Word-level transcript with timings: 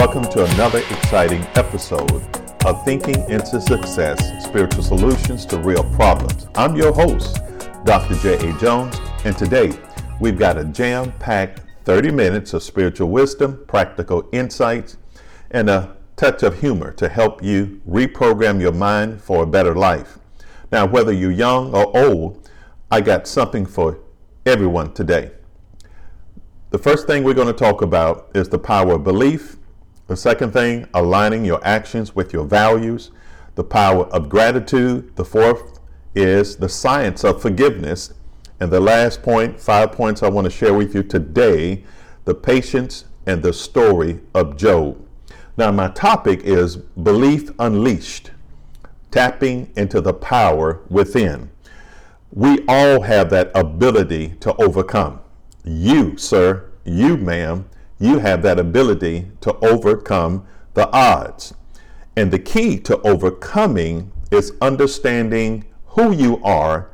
Welcome 0.00 0.24
to 0.30 0.44
another 0.54 0.78
exciting 0.78 1.42
episode 1.56 2.10
of 2.64 2.82
Thinking 2.86 3.22
into 3.28 3.60
Success 3.60 4.42
Spiritual 4.42 4.82
Solutions 4.82 5.44
to 5.44 5.58
Real 5.58 5.84
Problems. 5.90 6.48
I'm 6.54 6.74
your 6.74 6.90
host, 6.90 7.38
Dr. 7.84 8.14
J.A. 8.14 8.58
Jones, 8.58 8.96
and 9.26 9.36
today 9.36 9.78
we've 10.18 10.38
got 10.38 10.56
a 10.56 10.64
jam 10.64 11.12
packed 11.18 11.60
30 11.84 12.12
minutes 12.12 12.54
of 12.54 12.62
spiritual 12.62 13.10
wisdom, 13.10 13.62
practical 13.68 14.26
insights, 14.32 14.96
and 15.50 15.68
a 15.68 15.94
touch 16.16 16.42
of 16.44 16.58
humor 16.60 16.92
to 16.92 17.06
help 17.06 17.44
you 17.44 17.82
reprogram 17.86 18.58
your 18.58 18.72
mind 18.72 19.20
for 19.20 19.42
a 19.42 19.46
better 19.46 19.74
life. 19.74 20.18
Now, 20.72 20.86
whether 20.86 21.12
you're 21.12 21.30
young 21.30 21.74
or 21.74 21.94
old, 21.94 22.48
I 22.90 23.02
got 23.02 23.28
something 23.28 23.66
for 23.66 23.98
everyone 24.46 24.94
today. 24.94 25.32
The 26.70 26.78
first 26.78 27.06
thing 27.06 27.22
we're 27.22 27.34
going 27.34 27.48
to 27.48 27.52
talk 27.52 27.82
about 27.82 28.30
is 28.32 28.48
the 28.48 28.58
power 28.58 28.94
of 28.94 29.04
belief. 29.04 29.58
The 30.10 30.16
second 30.16 30.52
thing, 30.52 30.88
aligning 30.92 31.44
your 31.44 31.64
actions 31.64 32.16
with 32.16 32.32
your 32.32 32.44
values. 32.44 33.12
The 33.54 33.62
power 33.62 34.06
of 34.06 34.28
gratitude. 34.28 35.14
The 35.14 35.24
fourth 35.24 35.78
is 36.16 36.56
the 36.56 36.68
science 36.68 37.22
of 37.22 37.40
forgiveness. 37.40 38.12
And 38.58 38.72
the 38.72 38.80
last 38.80 39.22
point, 39.22 39.60
five 39.60 39.92
points 39.92 40.24
I 40.24 40.28
want 40.28 40.46
to 40.46 40.50
share 40.50 40.74
with 40.74 40.96
you 40.96 41.04
today, 41.04 41.84
the 42.24 42.34
patience 42.34 43.04
and 43.24 43.40
the 43.40 43.52
story 43.52 44.18
of 44.34 44.56
Job. 44.56 45.00
Now, 45.56 45.70
my 45.70 45.90
topic 45.90 46.40
is 46.42 46.76
belief 46.76 47.52
unleashed, 47.60 48.32
tapping 49.12 49.70
into 49.76 50.00
the 50.00 50.12
power 50.12 50.80
within. 50.88 51.52
We 52.32 52.64
all 52.66 53.02
have 53.02 53.30
that 53.30 53.52
ability 53.54 54.30
to 54.40 54.56
overcome. 54.60 55.20
You, 55.64 56.16
sir, 56.16 56.68
you, 56.84 57.16
ma'am, 57.16 57.70
you 58.00 58.18
have 58.18 58.42
that 58.42 58.58
ability 58.58 59.30
to 59.42 59.54
overcome 59.58 60.46
the 60.74 60.90
odds. 60.90 61.54
And 62.16 62.32
the 62.32 62.38
key 62.38 62.78
to 62.80 63.00
overcoming 63.02 64.10
is 64.30 64.52
understanding 64.60 65.66
who 65.86 66.12
you 66.12 66.42
are 66.42 66.90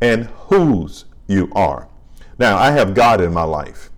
and 0.00 0.26
whose 0.26 1.06
you 1.26 1.50
are. 1.54 1.88
Now, 2.38 2.58
I 2.58 2.70
have 2.72 2.94
God 2.94 3.20
in 3.20 3.32
my 3.32 3.42
life. 3.42 3.90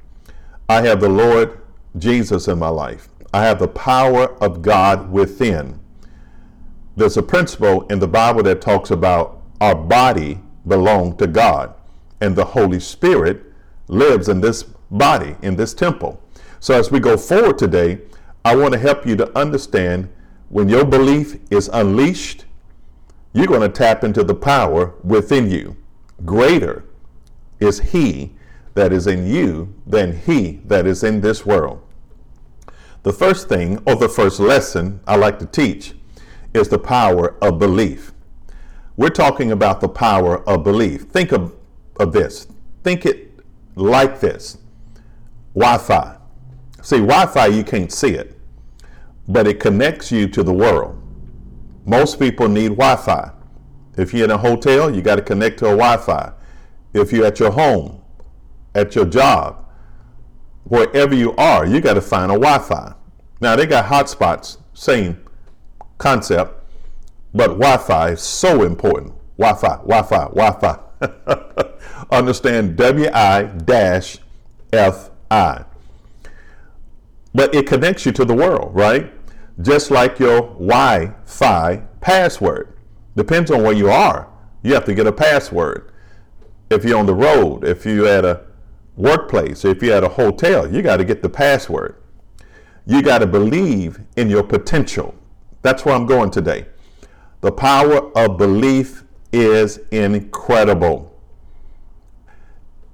I 0.69 0.83
have 0.83 1.01
the 1.01 1.09
Lord 1.09 1.61
Jesus 1.99 2.49
in 2.49 2.59
my 2.59 2.69
life. 2.69 3.09
I 3.35 3.45
have 3.45 3.59
the 3.59 3.69
power 3.69 4.35
of 4.43 4.63
God 4.63 5.11
within. 5.11 5.81
There's 6.97 7.17
a 7.17 7.23
principle 7.23 7.87
in 7.89 7.99
the 7.99 8.09
Bible 8.09 8.43
that 8.45 8.61
talks 8.61 8.91
about 8.91 9.43
our 9.61 9.75
body 9.75 10.39
belong 10.67 11.17
to 11.17 11.27
God, 11.27 11.75
and 12.21 12.37
the 12.37 12.45
Holy 12.45 12.79
Spirit 12.79 13.43
lives 13.89 14.29
in 14.29 14.41
this 14.41 14.63
body, 14.91 15.37
in 15.43 15.57
this 15.57 15.75
temple. 15.75 16.22
So 16.63 16.79
as 16.79 16.93
we 16.93 17.01
go 17.01 17.17
forward 17.17 17.59
today, 17.59 17.99
I 18.45 18.55
want 18.55 18.73
to 18.75 18.79
help 18.79 19.05
you 19.05 19.17
to 19.17 19.37
understand 19.37 20.09
when 20.49 20.69
your 20.69 20.85
belief 20.85 21.41
is 21.51 21.69
unleashed, 21.73 22.45
you're 23.33 23.49
going 23.49 23.63
to 23.63 23.69
tap 23.69 24.05
into 24.05 24.23
the 24.23 24.37
power 24.37 24.95
within 25.03 25.51
you. 25.51 25.77
Greater 26.25 26.85
is 27.59 27.81
He 27.81 28.35
that 28.75 28.93
is 28.93 29.09
in 29.09 29.27
you 29.27 29.75
than 29.85 30.17
He 30.17 30.61
that 30.67 30.87
is 30.87 31.03
in 31.03 31.21
this 31.21 31.45
world. 31.45 31.83
The 33.03 33.13
first 33.13 33.49
thing, 33.49 33.83
or 33.85 33.97
the 33.97 34.09
first 34.09 34.39
lesson 34.39 35.01
I 35.05 35.17
like 35.17 35.41
to 35.41 35.47
teach, 35.47 35.95
is 36.55 36.69
the 36.69 36.79
power 36.79 37.35
of 37.43 37.59
belief. 37.59 38.13
We're 38.97 39.09
talking 39.09 39.51
about 39.51 39.81
the 39.81 39.89
power 39.89 40.49
of 40.49 40.63
belief. 40.63 41.07
Think 41.07 41.33
of, 41.33 41.57
of 41.99 42.13
this. 42.13 42.47
Think 42.85 43.05
it 43.05 43.41
like 43.75 44.21
this 44.21 44.59
Wi 45.57 45.79
Fi. 45.79 46.19
See, 46.83 46.99
Wi 46.99 47.27
Fi, 47.27 47.47
you 47.47 47.63
can't 47.63 47.93
see 47.93 48.11
it, 48.11 48.37
but 49.29 49.47
it 49.47 49.61
connects 49.61 50.11
you 50.11 50.27
to 50.27 50.43
the 50.43 50.53
world. 50.53 51.01
Most 51.87 52.19
people 52.19 52.49
need 52.49 52.71
Wi 52.71 52.97
Fi. 52.97 53.31
If 53.97 54.13
you're 54.13 54.25
in 54.25 54.33
a 54.33 54.39
hotel, 54.39 54.93
you 54.93 55.01
got 55.01 55.17
to 55.17 55.23
connect 55.23 55.61
to 55.61 55.67
a 55.67 55.77
Wi 55.77 55.97
Fi. 55.99 56.33
If 56.93 57.13
you're 57.13 57.27
at 57.27 57.39
your 57.39 57.53
home, 57.53 58.03
at 58.75 58.97
your 58.97 59.05
job, 59.05 59.65
wherever 60.65 61.15
you 61.15 61.37
are, 61.37 61.65
you 61.65 61.81
got 61.81 61.95
to 61.95 62.01
find 62.01 62.33
a 62.33 62.35
Wi 62.35 62.59
Fi. 62.59 62.95
Now, 63.41 63.55
they 63.55 63.67
got 63.67 63.85
hotspots, 63.85 64.59
same 64.75 65.25
concept, 65.99 66.69
but 67.33 67.59
Wi 67.59 67.77
Fi 67.77 68.11
is 68.11 68.21
so 68.21 68.65
important. 68.65 69.15
Wi 69.39 69.55
Fi, 69.55 69.77
Wi 69.77 70.03
Fi, 70.03 70.25
Wi 70.31 70.51
Fi. 70.61 70.79
Understand 72.11 72.77
W 72.77 73.09
I 73.15 73.51
F 74.73 75.11
I. 75.31 75.65
But 77.35 77.55
it 77.55 77.67
connects 77.67 78.05
you 78.05 78.13
to 78.13 78.25
the 78.25 78.35
world, 78.35 78.75
right? 78.75 79.13
Just 79.61 79.91
like 79.91 80.19
your 80.19 80.41
Wi 80.41 81.15
Fi 81.25 81.83
password. 82.01 82.77
Depends 83.17 83.51
on 83.51 83.63
where 83.63 83.73
you 83.73 83.91
are. 83.91 84.29
You 84.63 84.75
have 84.75 84.85
to 84.87 84.95
get 84.95 85.07
a 85.07 85.13
password. 85.13 85.93
If 86.71 86.85
you're 86.85 86.99
on 86.99 87.07
the 87.07 87.15
road, 87.15 87.65
if 87.65 87.85
you're 87.85 88.07
at 88.07 88.25
a 88.25 88.43
workplace, 88.97 89.65
if 89.65 89.83
you're 89.83 89.97
at 89.97 90.05
a 90.05 90.09
hotel, 90.09 90.73
you 90.73 90.83
got 90.83 90.99
to 90.99 91.05
get 91.05 91.23
the 91.23 91.29
password. 91.29 91.97
You 92.87 93.03
got 93.03 93.19
to 93.19 93.27
believe 93.27 94.01
in 94.17 94.29
your 94.29 94.43
potential. 94.43 95.15
That's 95.63 95.85
where 95.85 95.95
I'm 95.95 96.07
going 96.07 96.31
today. 96.31 96.67
The 97.41 97.53
power 97.53 98.17
of 98.17 98.39
belief 98.39 99.05
is 99.33 99.79
incredible. 99.91 101.09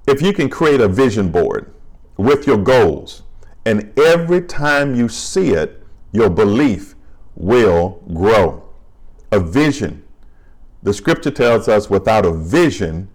If 0.07 0.21
you 0.21 0.33
can 0.33 0.49
create 0.49 0.81
a 0.81 0.87
vision 0.87 1.31
board 1.31 1.73
with 2.17 2.47
your 2.47 2.57
goals, 2.57 3.23
and 3.69 3.93
every 3.99 4.41
time 4.41 4.95
you 4.95 5.07
see 5.07 5.49
it, 5.51 5.83
your 6.11 6.27
belief 6.27 6.95
will 7.35 8.01
grow. 8.11 8.67
A 9.31 9.39
vision. 9.39 10.03
The 10.81 10.91
scripture 10.91 11.29
tells 11.29 11.67
us 11.67 11.87
without 11.87 12.25
a 12.25 12.33
vision, 12.33 13.09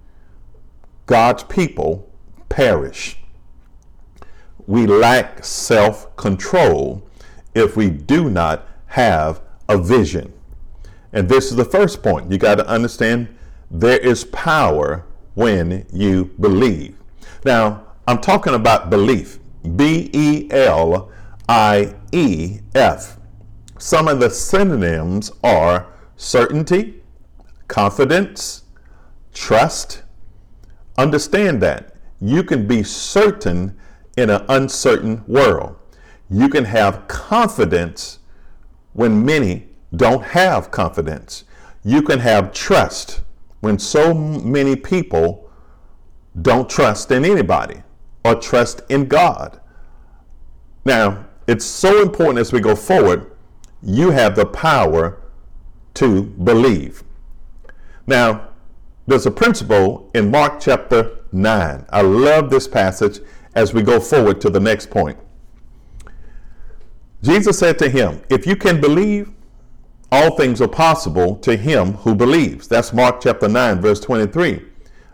God's 1.06 1.42
people 1.42 2.08
perish. 2.48 3.16
We 4.68 4.86
lack 4.86 5.44
self 5.44 6.14
control 6.14 7.02
if 7.52 7.76
we 7.76 7.90
do 7.90 8.30
not 8.30 8.68
have 8.86 9.40
a 9.68 9.76
vision. 9.76 10.32
And 11.12 11.28
this 11.28 11.46
is 11.46 11.56
the 11.56 11.64
first 11.64 12.00
point. 12.00 12.30
You 12.30 12.38
got 12.38 12.58
to 12.58 12.68
understand 12.68 13.26
there 13.72 13.98
is 13.98 14.22
power 14.26 15.04
when 15.34 15.84
you 15.92 16.26
believe. 16.38 16.94
Now, 17.44 17.88
I'm 18.06 18.20
talking 18.20 18.54
about 18.54 18.88
belief. 18.88 19.40
B 19.76 20.10
E 20.12 20.48
L 20.50 21.10
I 21.48 21.94
E 22.12 22.60
F. 22.74 23.18
Some 23.78 24.08
of 24.08 24.20
the 24.20 24.30
synonyms 24.30 25.32
are 25.42 25.92
certainty, 26.16 27.02
confidence, 27.68 28.64
trust. 29.32 30.02
Understand 30.96 31.60
that. 31.62 31.96
You 32.20 32.44
can 32.44 32.66
be 32.66 32.82
certain 32.82 33.76
in 34.16 34.30
an 34.30 34.44
uncertain 34.48 35.24
world. 35.26 35.76
You 36.30 36.48
can 36.48 36.64
have 36.64 37.08
confidence 37.08 38.20
when 38.92 39.24
many 39.24 39.68
don't 39.96 40.22
have 40.22 40.70
confidence. 40.70 41.44
You 41.82 42.02
can 42.02 42.20
have 42.20 42.52
trust 42.52 43.22
when 43.60 43.78
so 43.78 44.14
many 44.14 44.76
people 44.76 45.50
don't 46.40 46.68
trust 46.68 47.10
in 47.10 47.24
anybody 47.24 47.82
or 48.24 48.34
trust 48.34 48.80
in 48.88 49.06
God. 49.06 49.60
Now, 50.84 51.26
it's 51.46 51.64
so 51.64 52.02
important 52.02 52.38
as 52.38 52.52
we 52.52 52.60
go 52.60 52.74
forward, 52.74 53.30
you 53.82 54.10
have 54.10 54.34
the 54.34 54.46
power 54.46 55.20
to 55.94 56.22
believe. 56.22 57.04
Now, 58.06 58.48
there's 59.06 59.26
a 59.26 59.30
principle 59.30 60.10
in 60.14 60.30
Mark 60.30 60.60
chapter 60.60 61.18
9. 61.32 61.86
I 61.90 62.00
love 62.00 62.48
this 62.48 62.66
passage 62.66 63.20
as 63.54 63.74
we 63.74 63.82
go 63.82 64.00
forward 64.00 64.40
to 64.40 64.50
the 64.50 64.60
next 64.60 64.90
point. 64.90 65.18
Jesus 67.22 67.58
said 67.58 67.78
to 67.78 67.88
him, 67.88 68.22
If 68.30 68.46
you 68.46 68.56
can 68.56 68.80
believe, 68.80 69.30
all 70.10 70.36
things 70.36 70.60
are 70.60 70.68
possible 70.68 71.36
to 71.36 71.56
him 71.56 71.94
who 71.94 72.14
believes. 72.14 72.68
That's 72.68 72.92
Mark 72.92 73.20
chapter 73.20 73.48
9, 73.48 73.80
verse 73.80 74.00
23. 74.00 74.62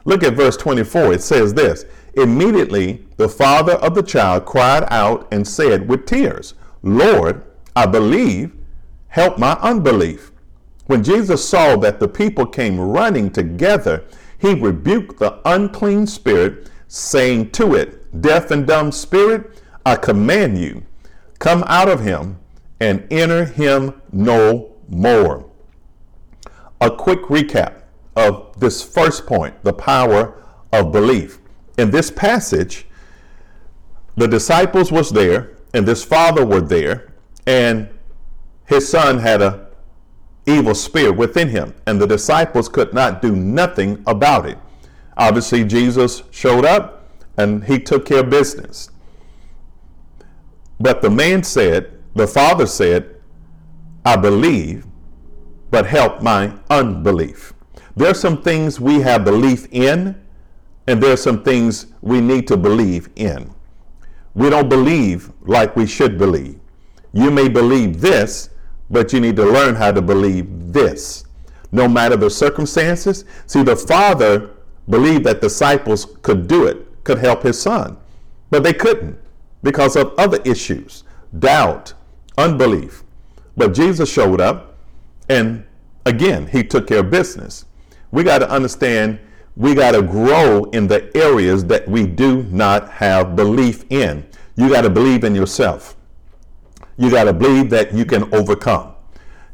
Look 0.05 0.23
at 0.23 0.35
verse 0.35 0.57
24. 0.57 1.15
It 1.15 1.23
says 1.23 1.55
this 1.55 1.85
Immediately 2.15 3.07
the 3.17 3.29
father 3.29 3.75
of 3.75 3.95
the 3.95 4.03
child 4.03 4.45
cried 4.47 4.85
out 4.91 5.29
and 5.31 5.47
said 5.47 5.89
with 5.89 6.07
tears, 6.07 6.55
Lord, 6.83 7.43
I 7.77 7.87
believe, 7.87 8.53
help 9.09 9.39
my 9.39 9.53
unbelief. 9.61 10.33
When 10.87 11.05
Jesus 11.05 11.49
saw 11.49 11.77
that 11.77 12.01
the 12.01 12.09
people 12.09 12.47
came 12.47 12.81
running 12.81 13.31
together, 13.31 14.05
he 14.39 14.55
rebuked 14.55 15.19
the 15.19 15.39
unclean 15.45 16.07
spirit, 16.07 16.71
saying 16.89 17.51
to 17.53 17.75
it, 17.75 18.21
Deaf 18.21 18.51
and 18.51 18.67
dumb 18.67 18.91
spirit, 18.91 19.63
I 19.87 19.97
command 19.97 20.59
you, 20.59 20.83
come 21.39 21.63
out 21.67 21.89
of 21.89 22.01
him 22.01 22.39
and 22.81 23.07
enter 23.11 23.45
him 23.45 24.01
no 24.11 24.73
more. 24.89 25.49
A 26.81 26.91
quick 26.91 27.21
recap 27.25 27.83
of 28.17 28.59
this 28.59 28.83
first 28.83 29.27
point 29.27 29.63
the 29.63 29.73
power 29.73 30.35
of 30.73 30.93
belief 30.93 31.40
in 31.81 31.91
this 31.91 32.11
passage, 32.11 32.87
the 34.17 34.29
disciples 34.29 34.93
was 34.93 35.11
there 35.11 35.57
and 35.73 35.87
this 35.87 36.05
father 36.05 36.45
were 36.45 36.61
there, 36.61 37.13
and 37.47 37.89
his 38.67 38.89
son 38.89 39.19
had 39.19 39.41
a 39.41 39.69
evil 40.47 40.75
spirit 40.75 41.17
within 41.17 41.49
him, 41.49 41.75
and 41.87 42.01
the 42.01 42.07
disciples 42.07 42.69
could 42.69 42.93
not 42.93 43.23
do 43.23 43.35
nothing 43.37 44.03
about 44.07 44.47
it. 44.47 44.59
Obviously, 45.17 45.65
Jesus 45.65 46.23
showed 46.31 46.65
up 46.65 47.09
and 47.37 47.65
he 47.65 47.79
took 47.79 48.07
care 48.07 48.21
of 48.21 48.31
business. 48.31 48.91
But 50.79 51.03
the 51.03 51.11
man 51.11 51.43
said, 51.43 51.99
the 52.15 52.27
father 52.27 52.67
said, 52.67 53.17
I 54.05 54.17
believe, 54.17 54.87
but 55.71 55.87
help 55.87 56.23
my 56.23 56.53
unbelief. 56.69 57.53
There 57.97 58.11
are 58.11 58.15
some 58.15 58.43
things 58.43 58.81
we 58.81 59.01
have 59.01 59.25
belief 59.25 59.69
in, 59.71 60.20
and 60.91 61.01
there 61.01 61.13
are 61.13 61.17
some 61.17 61.45
things 61.45 61.87
we 62.03 62.21
need 62.21 62.49
to 62.49 62.57
believe 62.57 63.11
in. 63.15 63.55
We 64.35 64.51
don't 64.51 64.69
believe 64.69 65.31
like 65.43 65.77
we 65.77 65.87
should 65.87 66.19
believe. 66.19 66.59
You 67.13 67.31
may 67.31 67.49
believe 67.49 68.01
this, 68.01 68.51
but 68.91 69.13
you 69.13 69.21
need 69.21 69.37
to 69.37 69.45
learn 69.45 69.77
how 69.77 69.93
to 69.93 70.03
believe 70.03 70.49
this. 70.73 71.27
No 71.71 71.87
matter 71.87 72.17
the 72.17 72.29
circumstances. 72.29 73.25
See, 73.47 73.63
the 73.63 73.77
father 73.77 74.51
believed 74.89 75.23
that 75.27 75.41
disciples 75.41 76.07
could 76.23 76.49
do 76.49 76.67
it, 76.67 77.05
could 77.05 77.19
help 77.19 77.45
his 77.45 77.63
son, 77.63 77.97
but 78.51 78.65
they 78.65 78.73
couldn't 78.73 79.17
because 79.63 79.95
of 79.95 80.13
other 80.19 80.41
issues 80.45 81.05
doubt, 81.39 81.95
unbelief. 82.37 83.05
But 83.57 83.75
Jesus 83.75 84.11
showed 84.13 84.41
up, 84.41 84.77
and 85.29 85.65
again, 86.05 86.49
he 86.49 86.65
took 86.65 86.89
care 86.89 86.99
of 86.99 87.11
business. 87.11 87.67
We 88.11 88.25
got 88.25 88.39
to 88.39 88.51
understand 88.51 89.21
we 89.61 89.75
got 89.75 89.91
to 89.91 90.01
grow 90.01 90.65
in 90.71 90.87
the 90.87 91.15
areas 91.15 91.67
that 91.67 91.87
we 91.87 92.07
do 92.07 92.45
not 92.45 92.89
have 92.89 93.37
belief 93.37 93.85
in. 93.91 94.27
You 94.57 94.71
got 94.71 94.81
to 94.81 94.89
believe 94.89 95.23
in 95.23 95.35
yourself. 95.35 95.97
You 96.97 97.11
got 97.11 97.25
to 97.25 97.35
believe 97.35 97.69
that 97.69 97.93
you 97.93 98.07
can 98.07 98.33
overcome. 98.35 98.95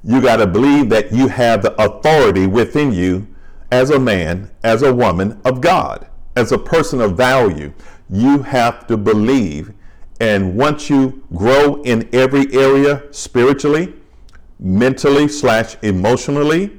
You 0.05 0.23
got 0.23 0.37
to 0.37 0.47
believe 0.47 0.91
that 0.91 1.12
you 1.12 1.26
have 1.26 1.61
the 1.61 1.75
authority 1.82 2.47
within 2.47 2.93
you 2.93 3.26
as 3.73 3.91
a 3.91 3.99
man, 3.99 4.49
as 4.62 4.82
a 4.82 4.94
woman 4.94 5.41
of 5.44 5.61
God, 5.61 6.06
as 6.37 6.52
a 6.52 6.59
person 6.59 7.00
of 7.00 7.17
value. 7.17 7.73
You 8.09 8.43
have 8.43 8.87
to 8.87 8.97
believe. 8.97 9.73
And 10.20 10.56
once 10.56 10.88
you 10.88 11.25
grow 11.35 11.82
in 11.82 12.09
every 12.14 12.47
area 12.55 13.02
spiritually, 13.12 13.93
mentally 14.61 15.26
slash 15.26 15.76
emotionally, 15.82 16.79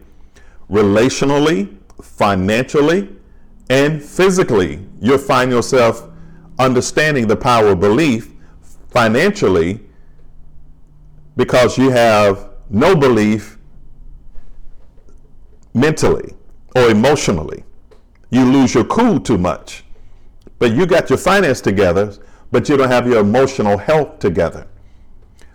relationally, 0.69 1.75
financially, 2.01 3.16
and 3.69 4.01
physically, 4.01 4.79
you'll 5.01 5.17
find 5.17 5.51
yourself 5.51 6.09
understanding 6.59 7.27
the 7.27 7.35
power 7.35 7.67
of 7.67 7.79
belief 7.79 8.31
financially 8.89 9.79
because 11.35 11.77
you 11.77 11.89
have 11.89 12.49
no 12.69 12.95
belief 12.95 13.57
mentally 15.73 16.33
or 16.75 16.89
emotionally. 16.89 17.63
You 18.29 18.45
lose 18.45 18.73
your 18.73 18.83
cool 18.85 19.19
too 19.19 19.37
much. 19.37 19.83
But 20.59 20.73
you 20.73 20.85
got 20.85 21.09
your 21.09 21.17
finance 21.19 21.61
together, 21.61 22.13
but 22.51 22.67
you 22.67 22.77
don't 22.77 22.89
have 22.89 23.07
your 23.07 23.19
emotional 23.19 23.77
health 23.77 24.19
together. 24.19 24.67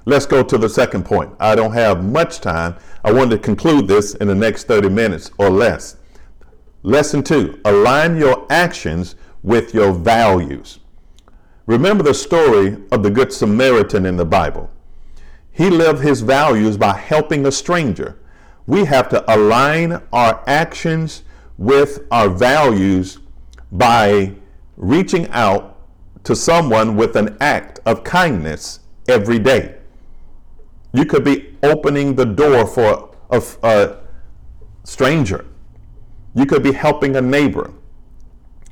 Let's 0.05 0.26
go 0.26 0.43
to 0.43 0.59
the 0.59 0.69
second 0.69 1.05
point. 1.05 1.32
I 1.38 1.55
don't 1.55 1.73
have 1.73 2.05
much 2.05 2.41
time. 2.41 2.76
I 3.05 3.12
want 3.12 3.31
to 3.32 3.38
conclude 3.38 3.88
this 3.88 4.14
in 4.14 4.29
the 4.29 4.35
next 4.35 4.64
30 4.64 4.88
minutes 4.88 5.31
or 5.38 5.50
less. 5.50 5.97
Lesson 6.84 7.23
two 7.23 7.61
align 7.64 8.17
your 8.17 8.44
actions 8.50 9.14
with 9.43 9.73
your 9.73 9.93
values. 9.93 10.81
Remember 11.67 12.02
the 12.02 12.14
story 12.14 12.76
of 12.90 13.05
the 13.05 13.11
Good 13.11 13.32
Samaritan 13.32 14.05
in 14.05 14.17
the 14.17 14.25
Bible. 14.25 14.69
He 15.52 15.70
lived 15.70 16.02
his 16.02 16.23
values 16.23 16.76
by 16.76 16.94
helping 16.94 17.46
a 17.46 17.52
stranger. 17.52 18.19
We 18.67 18.84
have 18.87 19.08
to 19.11 19.25
align 19.32 20.02
our 20.12 20.43
actions 20.49 21.23
with 21.56 22.00
our 22.11 22.29
values 22.29 23.19
by 23.70 24.35
reaching 24.76 25.28
out 25.31 25.78
to 26.25 26.35
someone 26.35 26.96
with 26.96 27.14
an 27.17 27.37
act 27.40 27.78
of 27.87 28.02
kindness 28.02 28.81
every 29.06 29.38
day. 29.38 29.76
You 30.93 31.05
could 31.05 31.25
be 31.25 31.56
opening 31.62 32.17
the 32.17 32.26
door 32.26 32.67
for 32.67 33.14
a, 33.31 33.43
a 33.62 33.96
stranger. 34.85 35.44
You 36.34 36.46
could 36.46 36.62
be 36.62 36.73
helping 36.73 37.17
a 37.17 37.20
neighbor. 37.20 37.73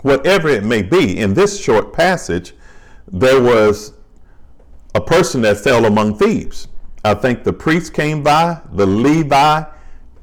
Whatever 0.02 0.48
it 0.48 0.64
may 0.64 0.82
be, 0.82 1.18
in 1.18 1.34
this 1.34 1.60
short 1.60 1.92
passage, 1.92 2.54
there 3.06 3.42
was 3.42 3.92
a 4.94 5.00
person 5.00 5.42
that 5.42 5.58
fell 5.58 5.84
among 5.84 6.16
thieves. 6.16 6.68
I 7.04 7.14
think 7.14 7.44
the 7.44 7.52
priest 7.52 7.92
came 7.92 8.22
by, 8.22 8.60
the 8.72 8.86
Levi 8.86 9.64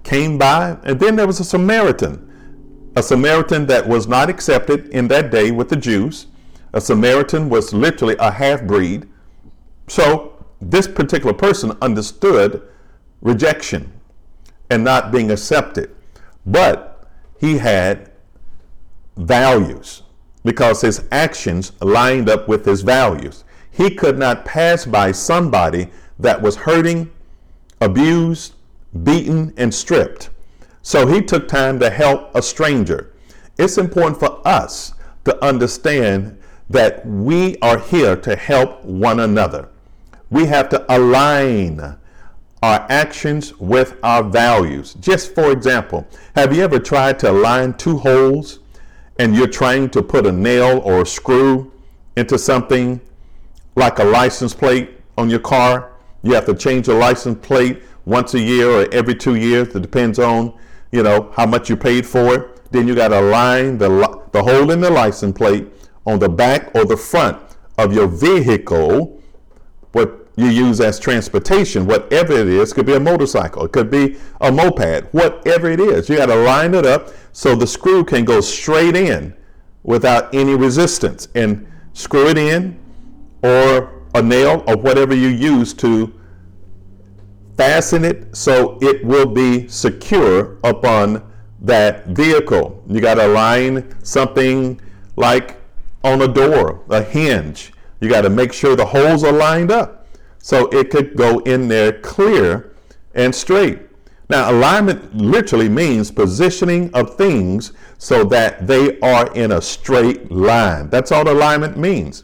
came 0.03 0.37
by, 0.37 0.77
and 0.83 0.99
then 0.99 1.15
there 1.15 1.27
was 1.27 1.39
a 1.39 1.43
Samaritan. 1.43 2.23
A 2.95 3.03
Samaritan 3.03 3.67
that 3.67 3.87
was 3.87 4.07
not 4.07 4.29
accepted 4.29 4.87
in 4.89 5.07
that 5.09 5.29
day 5.31 5.51
with 5.51 5.69
the 5.69 5.75
Jews. 5.75 6.27
A 6.73 6.81
Samaritan 6.81 7.49
was 7.49 7.73
literally 7.73 8.15
a 8.19 8.31
half 8.31 8.63
breed. 8.63 9.07
So 9.87 10.45
this 10.59 10.87
particular 10.87 11.33
person 11.33 11.77
understood 11.81 12.67
rejection 13.21 13.91
and 14.69 14.83
not 14.83 15.11
being 15.11 15.31
accepted. 15.31 15.95
But 16.45 16.96
he 17.39 17.57
had 17.57 18.11
values 19.15 20.03
because 20.43 20.81
his 20.81 21.03
actions 21.11 21.73
lined 21.81 22.29
up 22.29 22.47
with 22.47 22.65
his 22.65 22.81
values. 22.81 23.43
He 23.69 23.91
could 23.91 24.17
not 24.17 24.45
pass 24.45 24.85
by 24.85 25.11
somebody 25.11 25.89
that 26.19 26.41
was 26.41 26.55
hurting, 26.55 27.11
abused, 27.81 28.53
beaten, 29.03 29.53
and 29.57 29.73
stripped. 29.73 30.29
So 30.81 31.05
he 31.05 31.21
took 31.21 31.47
time 31.47 31.79
to 31.79 31.89
help 31.89 32.33
a 32.33 32.41
stranger. 32.41 33.13
It's 33.57 33.77
important 33.77 34.19
for 34.19 34.47
us 34.47 34.93
to 35.25 35.45
understand 35.45 36.39
that 36.69 37.05
we 37.05 37.57
are 37.57 37.77
here 37.77 38.15
to 38.15 38.35
help 38.35 38.83
one 38.83 39.19
another. 39.19 39.69
We 40.29 40.45
have 40.45 40.69
to 40.69 40.85
align 40.93 41.97
our 42.63 42.85
actions 42.89 43.57
with 43.59 43.97
our 44.03 44.23
values. 44.23 44.95
Just 44.95 45.35
for 45.35 45.51
example, 45.51 46.07
have 46.35 46.55
you 46.55 46.63
ever 46.63 46.79
tried 46.79 47.19
to 47.19 47.31
align 47.31 47.73
two 47.75 47.97
holes 47.97 48.59
and 49.19 49.35
you're 49.35 49.47
trying 49.47 49.89
to 49.91 50.01
put 50.01 50.25
a 50.25 50.31
nail 50.31 50.79
or 50.79 51.01
a 51.01 51.05
screw 51.05 51.71
into 52.15 52.37
something 52.37 52.99
like 53.75 53.99
a 53.99 54.03
license 54.03 54.53
plate 54.53 54.99
on 55.17 55.29
your 55.29 55.39
car? 55.39 55.93
You 56.23 56.33
have 56.33 56.45
to 56.47 56.55
change 56.55 56.87
a 56.87 56.93
license 56.93 57.45
plate 57.45 57.83
once 58.05 58.33
a 58.33 58.39
year 58.39 58.69
or 58.69 58.93
every 58.93 59.15
two 59.15 59.35
years. 59.35 59.75
It 59.75 59.81
depends 59.81 60.17
on, 60.17 60.53
you 60.91 61.03
know, 61.03 61.31
how 61.35 61.45
much 61.45 61.69
you 61.69 61.77
paid 61.77 62.05
for 62.05 62.33
it. 62.35 62.71
Then 62.71 62.87
you 62.87 62.95
got 62.95 63.09
to 63.09 63.19
align 63.19 63.77
the, 63.77 63.89
the 64.31 64.41
hole 64.41 64.71
in 64.71 64.81
the 64.81 64.89
license 64.89 65.37
plate 65.37 65.67
on 66.05 66.19
the 66.19 66.29
back 66.29 66.73
or 66.75 66.85
the 66.85 66.97
front 66.97 67.37
of 67.77 67.93
your 67.93 68.07
vehicle, 68.07 69.21
what 69.91 70.26
you 70.37 70.47
use 70.47 70.79
as 70.79 70.99
transportation, 70.99 71.87
whatever 71.87 72.31
it 72.31 72.47
is, 72.47 72.71
could 72.71 72.85
be 72.85 72.93
a 72.93 72.99
motorcycle, 72.99 73.65
it 73.65 73.71
could 73.71 73.89
be 73.89 74.17
a 74.39 74.51
moped, 74.51 75.11
whatever 75.11 75.69
it 75.69 75.79
is. 75.79 76.07
You 76.07 76.17
got 76.17 76.27
to 76.27 76.35
line 76.35 76.75
it 76.75 76.85
up 76.85 77.09
so 77.33 77.55
the 77.55 77.65
screw 77.65 78.05
can 78.05 78.23
go 78.23 78.39
straight 78.39 78.95
in 78.95 79.35
without 79.81 80.33
any 80.35 80.53
resistance 80.53 81.27
and 81.33 81.67
screw 81.93 82.27
it 82.27 82.37
in 82.37 82.79
or 83.41 84.03
a 84.13 84.21
nail 84.21 84.63
or 84.67 84.77
whatever 84.77 85.15
you 85.15 85.27
use 85.27 85.73
to 85.73 86.13
fasten 87.57 88.05
it 88.05 88.35
so 88.35 88.77
it 88.79 89.03
will 89.03 89.25
be 89.25 89.67
secure 89.67 90.59
upon 90.63 91.23
that 91.61 92.05
vehicle. 92.09 92.83
You 92.87 93.01
got 93.01 93.15
to 93.15 93.25
align 93.25 93.95
something 94.05 94.79
like 95.15 95.59
on 96.03 96.21
a 96.21 96.27
door, 96.27 96.83
a 96.89 97.01
hinge. 97.01 97.73
You 98.01 98.09
got 98.09 98.21
to 98.21 98.29
make 98.29 98.53
sure 98.53 98.75
the 98.75 98.85
holes 98.85 99.23
are 99.23 99.31
lined 99.31 99.71
up 99.71 99.96
so 100.47 100.67
it 100.67 100.89
could 100.89 101.13
go 101.17 101.39
in 101.39 101.67
there 101.67 101.91
clear 101.91 102.71
and 103.13 103.35
straight. 103.35 103.79
Now, 104.29 104.49
alignment 104.49 105.13
literally 105.13 105.67
means 105.67 106.09
positioning 106.09 106.89
of 106.93 107.17
things 107.17 107.73
so 107.97 108.23
that 108.23 108.65
they 108.65 108.97
are 109.01 109.29
in 109.33 109.51
a 109.51 109.61
straight 109.61 110.31
line. 110.31 110.89
That's 110.89 111.11
all 111.11 111.29
alignment 111.29 111.75
means. 111.75 112.23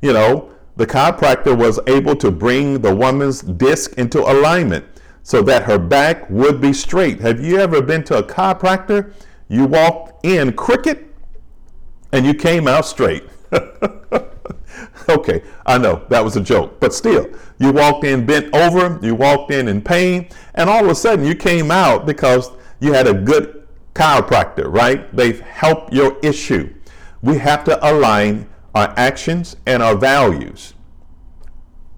You 0.00 0.14
know, 0.14 0.48
the 0.76 0.86
chiropractor 0.86 1.54
was 1.54 1.78
able 1.86 2.16
to 2.16 2.30
bring 2.30 2.80
the 2.80 2.94
woman's 2.94 3.42
disc 3.42 3.92
into 3.98 4.20
alignment 4.20 4.86
so 5.22 5.42
that 5.42 5.64
her 5.64 5.78
back 5.78 6.30
would 6.30 6.62
be 6.62 6.72
straight. 6.72 7.20
Have 7.20 7.44
you 7.44 7.58
ever 7.58 7.82
been 7.82 8.02
to 8.04 8.16
a 8.16 8.22
chiropractor? 8.22 9.12
You 9.48 9.66
walked 9.66 10.24
in 10.24 10.54
crooked 10.54 11.06
and 12.12 12.24
you 12.24 12.32
came 12.32 12.66
out 12.66 12.86
straight. 12.86 13.24
okay, 15.08 15.42
I 15.66 15.78
know 15.78 16.04
that 16.08 16.22
was 16.24 16.36
a 16.36 16.40
joke, 16.40 16.80
but 16.80 16.94
still, 16.94 17.28
you 17.58 17.72
walked 17.72 18.04
in 18.04 18.26
bent 18.26 18.54
over, 18.54 18.98
you 19.02 19.14
walked 19.14 19.50
in 19.52 19.68
in 19.68 19.82
pain, 19.82 20.28
and 20.54 20.68
all 20.70 20.84
of 20.84 20.90
a 20.90 20.94
sudden 20.94 21.24
you 21.24 21.34
came 21.34 21.70
out 21.70 22.06
because 22.06 22.50
you 22.80 22.92
had 22.92 23.06
a 23.06 23.14
good 23.14 23.66
chiropractor, 23.94 24.72
right? 24.72 25.14
They've 25.16 25.40
helped 25.40 25.92
your 25.92 26.18
issue. 26.22 26.72
We 27.22 27.38
have 27.38 27.64
to 27.64 27.78
align 27.90 28.48
our 28.74 28.92
actions 28.96 29.56
and 29.66 29.82
our 29.82 29.96
values 29.96 30.74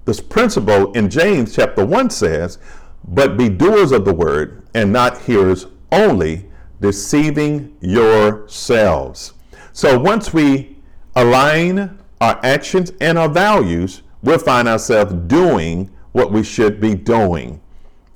This 0.04 0.21
principle 0.21 0.92
in 0.92 1.11
James 1.11 1.54
chapter 1.54 1.85
1 1.85 2.11
says, 2.11 2.59
But 3.07 3.37
be 3.37 3.49
doers 3.49 3.92
of 3.92 4.04
the 4.04 4.14
word 4.14 4.66
and 4.75 4.92
not 4.92 5.23
hearers 5.23 5.66
only, 5.92 6.50
deceiving 6.80 7.76
yourselves. 7.80 9.35
So 9.73 9.99
once 9.99 10.33
we 10.35 10.78
align 11.16 11.98
our 12.20 12.38
actions 12.42 12.92
and 13.00 13.18
our 13.18 13.28
values, 13.28 14.02
we'll 14.22 14.38
find 14.38 14.68
ourselves 14.68 15.12
doing 15.26 15.90
what 16.12 16.32
we 16.32 16.42
should 16.42 16.80
be 16.80 16.94
doing 16.94 17.60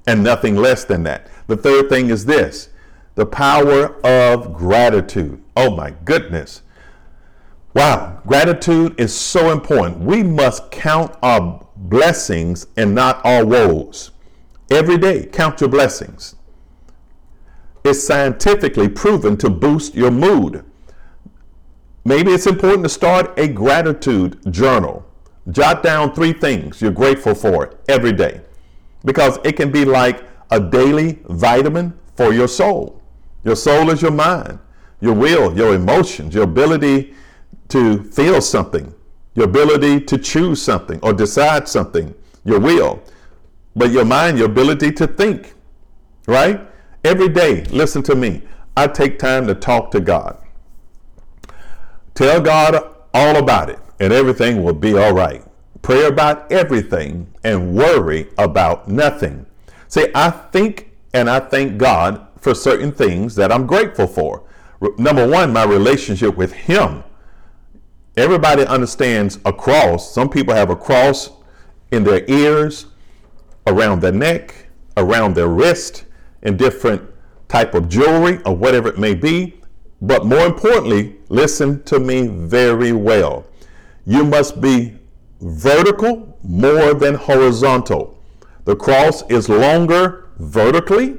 and 0.07 0.23
nothing 0.23 0.57
less 0.57 0.85
than 0.85 1.03
that. 1.05 1.29
The 1.47 1.57
third 1.57 1.89
thing 1.89 2.11
is 2.11 2.27
this 2.27 2.71
the 3.15 3.27
power 3.27 3.95
of 4.05 4.55
gratitude. 4.55 5.43
Oh 5.57 5.75
my 5.75 5.91
goodness. 6.05 6.63
Wow, 7.75 8.21
gratitude 8.27 8.99
is 8.99 9.15
so 9.15 9.51
important. 9.51 10.01
We 10.01 10.23
must 10.23 10.71
count 10.71 11.17
our 11.23 11.67
blessings 11.77 12.67
and 12.77 12.95
not 12.95 13.25
our 13.25 13.45
woes. 13.45 14.13
Every 14.71 14.97
day, 14.97 15.27
count 15.27 15.61
your 15.61 15.71
blessings. 15.71 16.37
It's 17.85 18.05
scientifically 18.05 18.89
proven 18.89 19.37
to 19.39 19.51
boost 19.51 19.95
your 19.95 20.11
mood. 20.11 20.65
Maybe 22.07 22.33
it's 22.33 22.47
important 22.47 22.83
to 22.83 22.91
start 22.91 23.39
a 23.39 23.49
gratitude 23.49 24.39
journal. 24.53 25.07
Jot 25.51 25.83
down 25.83 26.15
three 26.15 26.35
things 26.35 26.83
you're 26.83 26.91
grateful 26.91 27.35
for 27.35 27.79
every 27.89 28.13
day 28.13 28.43
because 29.05 29.39
it 29.45 29.53
can 29.53 29.71
be 29.71 29.85
like 29.85 30.23
a 30.51 30.61
daily 30.61 31.19
vitamin 31.29 31.99
for 32.15 32.33
your 32.33 32.49
soul. 32.49 33.01
Your 33.43 33.57
soul 33.57 33.91
is 33.91 34.03
your 34.03 34.11
mind, 34.11 34.59
your 35.01 35.15
will, 35.15 35.57
your 35.57 35.75
emotions, 35.75 36.35
your 36.35 36.45
ability 36.45 37.15
to 37.69 38.05
feel 38.05 38.41
something, 38.41 38.95
your 39.35 39.47
ability 39.47 40.01
to 40.01 40.19
choose 40.19 40.61
something 40.61 41.01
or 41.03 41.13
decide 41.13 41.69
something, 41.69 42.15
your 42.45 42.61
will, 42.61 43.03
but 43.75 43.91
your 43.91 44.05
mind, 44.05 44.39
your 44.39 44.47
ability 44.47 44.93
to 44.93 45.07
think, 45.07 45.55
right? 46.27 46.61
Every 47.03 47.29
day, 47.29 47.65
listen 47.65 48.03
to 48.05 48.15
me. 48.15 48.43
I 48.77 48.89
take 48.89 49.19
time 49.19 49.47
to 49.47 49.55
talk 49.55 49.91
to 49.93 50.01
God. 50.01 50.44
Tell 52.15 52.41
God 52.41 52.95
all 53.13 53.37
about 53.37 53.71
it, 53.71 53.79
and 53.99 54.13
everything 54.13 54.63
will 54.63 54.75
be 54.75 54.97
all 54.97 55.13
right. 55.13 55.45
Pray 55.83 56.07
about 56.07 56.51
everything 56.51 57.33
and 57.43 57.75
worry 57.75 58.29
about 58.39 58.89
nothing. 58.89 59.47
See, 59.89 60.07
I 60.15 60.31
think 60.31 60.93
and 61.13 61.29
I 61.29 61.41
thank 61.41 61.79
God 61.79 62.27
for 62.39 62.55
certain 62.55 62.93
things 62.93 63.35
that 63.37 63.53
I'm 63.53 63.67
grateful 63.67 64.07
for. 64.07 64.43
Number 64.99 65.27
one, 65.27 65.53
my 65.53 65.65
relationship 65.65 66.37
with 66.37 66.53
Him. 66.53 67.05
Everybody 68.17 68.65
understands 68.67 69.39
a 69.45 69.53
cross. 69.53 70.13
Some 70.13 70.29
people 70.29 70.55
have 70.55 70.71
a 70.71 70.77
cross 70.77 71.31
in 71.91 72.05
their 72.05 72.25
ears, 72.29 72.87
around 73.67 74.01
their 74.01 74.13
neck, 74.13 74.69
around 74.97 75.35
their 75.35 75.49
wrist, 75.49 76.05
in 76.43 76.57
different 76.57 77.03
type 77.49 77.75
of 77.75 77.89
jewelry 77.89 78.41
or 78.45 78.55
whatever 78.55 78.89
it 78.89 78.99
may 78.99 79.15
be. 79.15 79.61
But 80.05 80.27
more 80.27 80.45
importantly, 80.45 81.17
listen 81.31 81.83
to 81.85 81.99
me 81.99 82.27
very 82.27 82.93
well. 82.93 83.47
You 84.05 84.23
must 84.23 84.61
be 84.61 84.99
vertical 85.41 86.39
more 86.43 86.93
than 86.93 87.15
horizontal. 87.15 88.19
The 88.67 88.77
cross 88.77 89.23
is 89.31 89.49
longer 89.49 90.29
vertically 90.39 91.17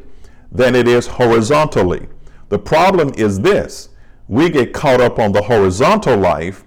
than 0.52 0.76
it 0.76 0.88
is 0.88 1.08
horizontally. 1.08 2.08
The 2.50 2.60
problem 2.60 3.12
is 3.18 3.40
this 3.40 3.90
we 4.28 4.52
get 4.52 4.72
caught 4.72 5.02
up 5.02 5.18
on 5.18 5.32
the 5.32 5.42
horizontal 5.42 6.18
life, 6.18 6.64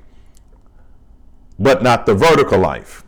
but 1.56 1.84
not 1.84 2.04
the 2.04 2.16
vertical 2.16 2.58
life. 2.58 3.04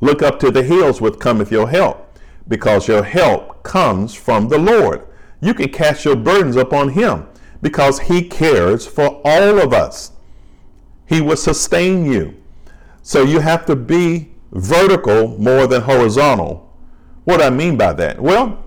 Look 0.00 0.22
up 0.22 0.40
to 0.40 0.50
the 0.50 0.62
hills 0.62 0.98
with 0.98 1.18
cometh 1.18 1.52
your 1.52 1.68
help, 1.68 2.18
because 2.48 2.88
your 2.88 3.02
help 3.02 3.62
comes 3.64 4.14
from 4.14 4.48
the 4.48 4.58
Lord. 4.58 5.06
You 5.42 5.52
can 5.52 5.68
cast 5.68 6.06
your 6.06 6.16
burdens 6.16 6.56
upon 6.56 6.90
Him 6.90 7.26
because 7.62 8.00
He 8.00 8.22
cares 8.22 8.86
for 8.86 9.20
all 9.24 9.58
of 9.58 9.72
us. 9.72 10.12
He 11.06 11.20
will 11.20 11.36
sustain 11.36 12.10
you. 12.10 12.36
So 13.02 13.22
you 13.22 13.40
have 13.40 13.66
to 13.66 13.76
be 13.76 14.32
vertical 14.52 15.38
more 15.38 15.66
than 15.66 15.82
horizontal. 15.82 16.72
What 17.24 17.38
do 17.38 17.44
I 17.44 17.50
mean 17.50 17.76
by 17.76 17.92
that? 17.94 18.20
Well, 18.20 18.64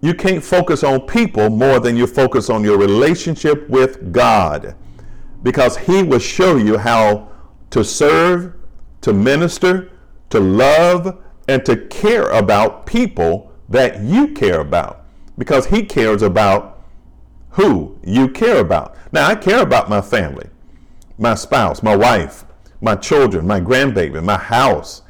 you 0.00 0.14
can't 0.14 0.42
focus 0.42 0.84
on 0.84 1.00
people 1.02 1.50
more 1.50 1.80
than 1.80 1.96
you 1.96 2.06
focus 2.06 2.50
on 2.50 2.62
your 2.62 2.78
relationship 2.78 3.68
with 3.68 4.12
God 4.12 4.76
because 5.42 5.76
He 5.76 6.02
will 6.02 6.18
show 6.18 6.56
you 6.56 6.78
how 6.78 7.28
to 7.70 7.84
serve, 7.84 8.54
to 9.00 9.12
minister, 9.12 9.90
to 10.30 10.40
love, 10.40 11.18
and 11.48 11.64
to 11.64 11.76
care 11.76 12.30
about 12.30 12.86
people 12.86 13.52
that 13.68 14.00
you 14.00 14.28
care 14.28 14.60
about 14.60 15.04
because 15.36 15.66
He 15.66 15.82
cares 15.82 16.22
about 16.22 16.77
who 17.50 17.98
you 18.04 18.28
care 18.28 18.58
about. 18.58 18.96
Now, 19.12 19.26
I 19.26 19.34
care 19.34 19.62
about 19.62 19.88
my 19.88 20.00
family, 20.00 20.48
my 21.18 21.34
spouse, 21.34 21.82
my 21.82 21.96
wife, 21.96 22.44
my 22.80 22.94
children, 22.94 23.46
my 23.46 23.60
grandbaby, 23.60 24.22
my 24.22 24.36
house, 24.36 25.02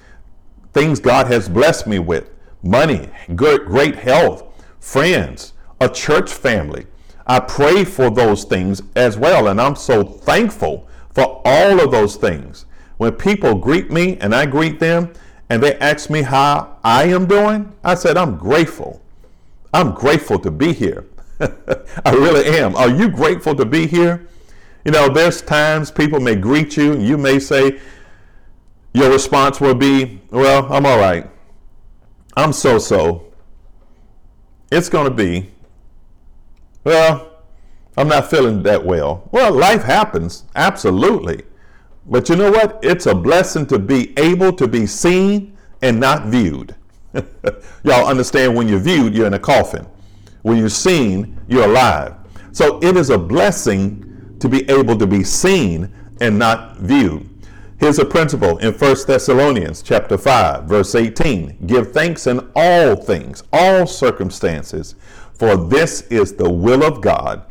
things 0.73 1.01
God 1.01 1.27
has 1.27 1.49
blessed 1.49 1.87
me 1.87 1.99
with, 1.99 2.31
money, 2.63 3.09
good, 3.35 3.67
great 3.67 3.97
health, 3.97 4.45
friends, 4.81 5.53
a 5.81 5.89
church 5.89 6.33
family. 6.33 6.87
I 7.27 7.41
pray 7.41 7.85
for 7.85 8.11
those 8.11 8.45
things 8.45 8.83
as 8.97 9.19
well, 9.19 9.49
and 9.49 9.61
I'm 9.61 9.77
so 9.77 10.03
thankful 10.03 10.89
for 11.11 11.43
all 11.45 11.81
of 11.81 11.91
those 11.91 12.17
things. 12.17 12.65
When 12.97 13.13
people 13.13 13.55
greet 13.55 13.91
me 13.91 14.17
and 14.19 14.35
I 14.35 14.47
greet 14.47 14.81
them 14.81 15.13
and 15.51 15.63
they 15.63 15.77
ask 15.79 16.11
me 16.11 16.23
how 16.23 16.79
I 16.83 17.05
am 17.05 17.27
doing, 17.27 17.73
I 17.85 17.95
said, 17.95 18.17
I'm 18.17 18.37
grateful. 18.37 19.01
I'm 19.73 19.93
grateful 19.93 20.39
to 20.41 20.51
be 20.51 20.73
here. 20.73 21.05
I 22.05 22.11
really 22.13 22.47
am. 22.59 22.75
Are 22.77 22.91
you 22.91 23.09
grateful 23.09 23.55
to 23.55 23.65
be 23.65 23.87
here? 23.87 24.29
You 24.85 24.93
know, 24.93 25.09
there's 25.09 25.43
times 25.43 25.91
people 25.91 26.21
may 26.21 26.35
greet 26.35 26.77
you 26.77 26.93
and 26.93 27.03
you 27.07 27.19
may 27.19 27.39
say, 27.39 27.81
your 28.93 29.11
response 29.11 29.61
will 29.61 29.75
be, 29.75 30.21
Well, 30.31 30.73
I'm 30.73 30.87
all 30.87 30.99
right. 30.99 31.29
I'm 32.37 32.53
so 32.53 32.79
so. 32.79 33.33
It's 34.73 34.89
going 34.89 35.05
to 35.05 35.15
be, 35.15 35.51
Well, 36.85 37.31
I'm 37.97 38.09
not 38.09 38.31
feeling 38.31 38.63
that 38.65 38.85
well. 38.85 39.29
Well, 39.33 39.53
life 39.53 39.83
happens, 39.83 40.45
absolutely. 40.57 41.43
But 42.07 42.29
you 42.29 42.37
know 42.37 42.51
what? 42.51 42.79
It's 42.83 43.07
a 43.07 43.15
blessing 43.15 43.67
to 43.67 43.79
be 43.79 44.19
able 44.19 44.53
to 44.55 44.67
be 44.67 44.87
seen 44.87 45.57
and 45.83 46.01
not 46.01 46.27
viewed. 46.27 46.75
Y'all 47.85 48.07
understand 48.09 48.57
when 48.57 48.69
you're 48.69 48.79
viewed, 48.79 49.15
you're 49.15 49.27
in 49.27 49.35
a 49.35 49.39
coffin. 49.39 49.87
When 50.49 50.57
you're 50.57 50.71
seen, 50.71 51.39
you're 51.47 51.67
alive. 51.67 52.15
So 52.53 52.83
it 52.83 52.97
is 52.97 53.11
a 53.11 53.19
blessing 53.19 54.35
to 54.41 54.49
be 54.49 54.67
able 54.71 54.97
to 54.97 55.07
be 55.07 55.23
seen 55.23 55.93
and 56.23 56.39
not 56.39 56.79
viewed. 56.79 57.29
Here's 57.79 57.99
a 57.99 58.05
principle 58.07 58.57
in 58.57 58.73
1 58.73 58.97
Thessalonians 59.07 59.83
chapter 59.83 60.17
5 60.17 60.65
verse 60.65 60.95
18. 60.95 61.67
Give 61.67 61.93
thanks 61.93 62.27
in 62.27 62.51
all 62.57 62.97
things, 62.97 63.43
all 63.53 63.87
circumstances, 63.87 64.95
for 65.35 65.55
this 65.55 66.01
is 66.09 66.33
the 66.33 66.49
will 66.49 66.83
of 66.83 67.03
God 67.03 67.43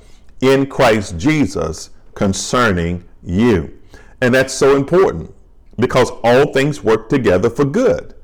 in 0.42 0.66
Christ 0.66 1.20
Jesus 1.20 1.92
concerning 2.16 3.08
you. 3.22 3.78
And 4.22 4.34
that's 4.34 4.56
so 4.56 4.76
important 4.76 5.32
because 5.78 6.10
all 6.24 6.52
things 6.52 6.84
work 6.84 7.10
together 7.10 7.52
for 7.52 7.64
good 7.64 8.16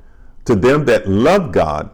to 0.46 0.56
them 0.56 0.84
that 0.86 1.08
love 1.08 1.52
God 1.52 1.90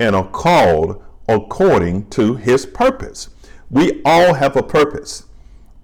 and 0.00 0.16
are 0.16 0.28
called 0.28 1.03
according 1.28 2.08
to 2.10 2.36
his 2.36 2.66
purpose. 2.66 3.30
We 3.70 4.02
all 4.04 4.34
have 4.34 4.56
a 4.56 4.62
purpose. 4.62 5.24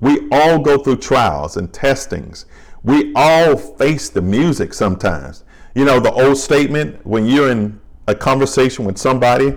We 0.01 0.29
all 0.31 0.59
go 0.59 0.79
through 0.79 0.99
trials 0.99 1.57
and 1.57 1.73
testings. 1.73 2.47
We 2.83 3.13
all 3.15 3.57
face 3.57 4.09
the 4.09 4.23
music 4.23 4.73
sometimes. 4.73 5.45
You 5.75 5.85
know, 5.85 6.01
the 6.01 6.13
old 6.13 6.37
statement 6.37 7.05
when 7.07 7.27
you're 7.27 7.51
in 7.51 7.81
a 8.07 8.15
conversation 8.15 8.85
with 8.85 8.99
somebody, 8.99 9.55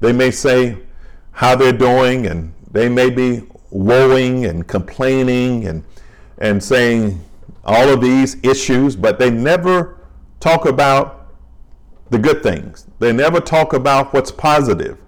they 0.00 0.12
may 0.12 0.30
say 0.30 0.78
how 1.32 1.56
they're 1.56 1.72
doing 1.72 2.26
and 2.26 2.52
they 2.70 2.88
may 2.88 3.10
be 3.10 3.42
woeing 3.72 4.48
and 4.48 4.66
complaining 4.66 5.66
and 5.66 5.84
and 6.38 6.62
saying 6.62 7.20
all 7.64 7.88
of 7.88 8.00
these 8.00 8.36
issues, 8.42 8.94
but 8.94 9.18
they 9.18 9.30
never 9.30 9.98
talk 10.38 10.66
about 10.66 11.32
the 12.10 12.18
good 12.18 12.42
things. 12.42 12.86
They 12.98 13.12
never 13.12 13.40
talk 13.40 13.72
about 13.72 14.12
what's 14.12 14.30
positive. 14.30 14.98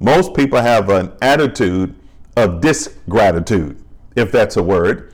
Most 0.00 0.34
people 0.34 0.60
have 0.60 0.88
an 0.90 1.12
attitude 1.22 1.94
of 2.36 2.60
disgratitude 2.60 3.82
if 4.16 4.32
that's 4.32 4.56
a 4.56 4.62
word, 4.62 5.12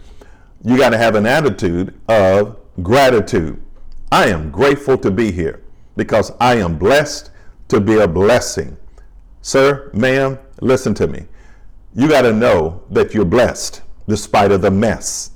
you 0.65 0.79
got 0.79 0.91
to 0.91 0.99
have 0.99 1.17
an 1.17 1.27
attitude 1.27 1.93
of 2.09 2.57
gratitude. 2.83 3.61
I 4.13 4.29
am 4.29 4.51
grateful 4.51 4.97
to 4.99 5.11
be 5.11 5.33
here 5.33 5.61
because 5.97 6.33
I 6.41 6.57
am 6.57 6.79
blessed 6.79 7.31
to 7.69 7.81
be 7.81 7.99
a 7.99 8.09
blessing. 8.09 8.77
Sir, 9.43 9.91
ma'am, 9.93 10.39
listen 10.61 10.95
to 10.95 11.09
me. 11.09 11.27
You 11.95 12.09
got 12.09 12.23
to 12.23 12.33
know 12.33 12.83
that 12.91 13.13
you're 13.13 13.25
blessed 13.25 13.83
despite 14.09 14.53
of 14.53 14.63
the 14.63 14.71
mess. 14.71 15.33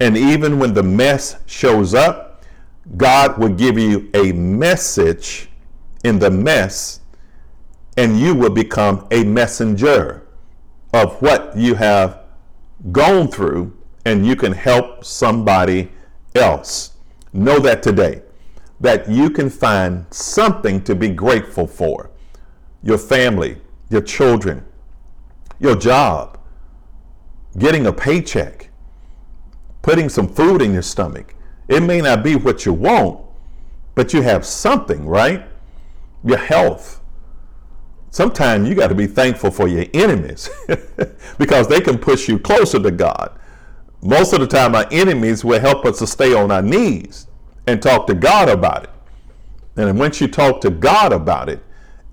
And 0.00 0.16
even 0.16 0.58
when 0.58 0.74
the 0.74 0.82
mess 0.82 1.36
shows 1.46 1.94
up, 1.94 2.44
God 2.96 3.38
will 3.38 3.48
give 3.48 3.78
you 3.78 4.10
a 4.14 4.32
message 4.32 5.48
in 6.04 6.18
the 6.18 6.30
mess, 6.30 7.00
and 7.98 8.16
you 8.16 8.32
will 8.32 8.48
become 8.48 9.04
a 9.10 9.24
messenger 9.24 10.24
of 10.94 11.20
what 11.20 11.56
you 11.56 11.74
have 11.74 12.20
gone 12.92 13.26
through, 13.26 13.76
and 14.04 14.24
you 14.24 14.36
can 14.36 14.52
help 14.52 15.04
somebody 15.04 15.90
else. 16.36 16.92
Know 17.32 17.58
that 17.58 17.82
today, 17.82 18.22
that 18.78 19.08
you 19.08 19.30
can 19.30 19.50
find 19.50 20.06
something 20.10 20.80
to 20.84 20.94
be 20.94 21.08
grateful 21.08 21.66
for 21.66 22.10
your 22.84 22.98
family, 22.98 23.58
your 23.90 24.00
children, 24.00 24.64
your 25.58 25.74
job, 25.74 26.38
getting 27.58 27.86
a 27.86 27.92
paycheck, 27.92 28.70
putting 29.82 30.08
some 30.08 30.28
food 30.28 30.62
in 30.62 30.72
your 30.72 30.82
stomach. 30.82 31.34
It 31.66 31.80
may 31.80 32.00
not 32.00 32.22
be 32.22 32.36
what 32.36 32.64
you 32.64 32.74
want, 32.74 33.26
but 33.96 34.14
you 34.14 34.22
have 34.22 34.46
something, 34.46 35.04
right? 35.04 35.44
Your 36.22 36.38
health. 36.38 36.97
Sometimes 38.10 38.68
you 38.68 38.74
got 38.74 38.88
to 38.88 38.94
be 38.94 39.06
thankful 39.06 39.50
for 39.50 39.68
your 39.68 39.84
enemies 39.92 40.48
because 41.38 41.68
they 41.68 41.80
can 41.80 41.98
push 41.98 42.28
you 42.28 42.38
closer 42.38 42.78
to 42.78 42.90
God. 42.90 43.38
Most 44.02 44.32
of 44.32 44.40
the 44.40 44.46
time, 44.46 44.74
our 44.74 44.86
enemies 44.90 45.44
will 45.44 45.60
help 45.60 45.84
us 45.84 45.98
to 45.98 46.06
stay 46.06 46.32
on 46.32 46.50
our 46.50 46.62
knees 46.62 47.26
and 47.66 47.82
talk 47.82 48.06
to 48.06 48.14
God 48.14 48.48
about 48.48 48.84
it. 48.84 48.90
And 49.76 49.98
once 49.98 50.20
you 50.20 50.28
talk 50.28 50.60
to 50.62 50.70
God 50.70 51.12
about 51.12 51.48
it, 51.48 51.62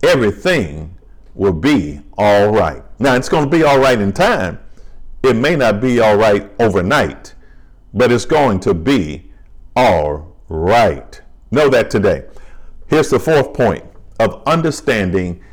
everything 0.04 0.96
will 1.34 1.54
be 1.54 2.02
all 2.18 2.52
right. 2.52 2.84
Now, 3.00 3.16
it's 3.16 3.30
going 3.30 3.46
to 3.46 3.50
be 3.50 3.64
all 3.64 3.80
right 3.80 4.00
in 4.00 4.12
time. 4.12 4.60
It 5.24 5.36
may 5.36 5.56
not 5.56 5.82
be 5.82 6.00
all 6.00 6.18
right 6.18 6.50
overnight, 6.60 7.34
but 7.94 8.12
it's 8.12 8.26
going 8.26 8.60
to 8.62 8.74
be 8.74 9.32
all 9.76 10.36
right. 10.50 11.22
Know 11.52 11.70
that 11.70 11.90
today. 11.90 12.26
Here's 12.88 13.10
the 13.10 13.20
fourth 13.20 13.54
point 13.54 13.84
of 14.20 14.44
understanding 14.46 15.44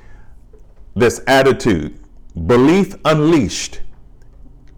this 0.95 1.21
attitude 1.27 1.99
belief 2.47 2.95
unleashed, 3.05 3.81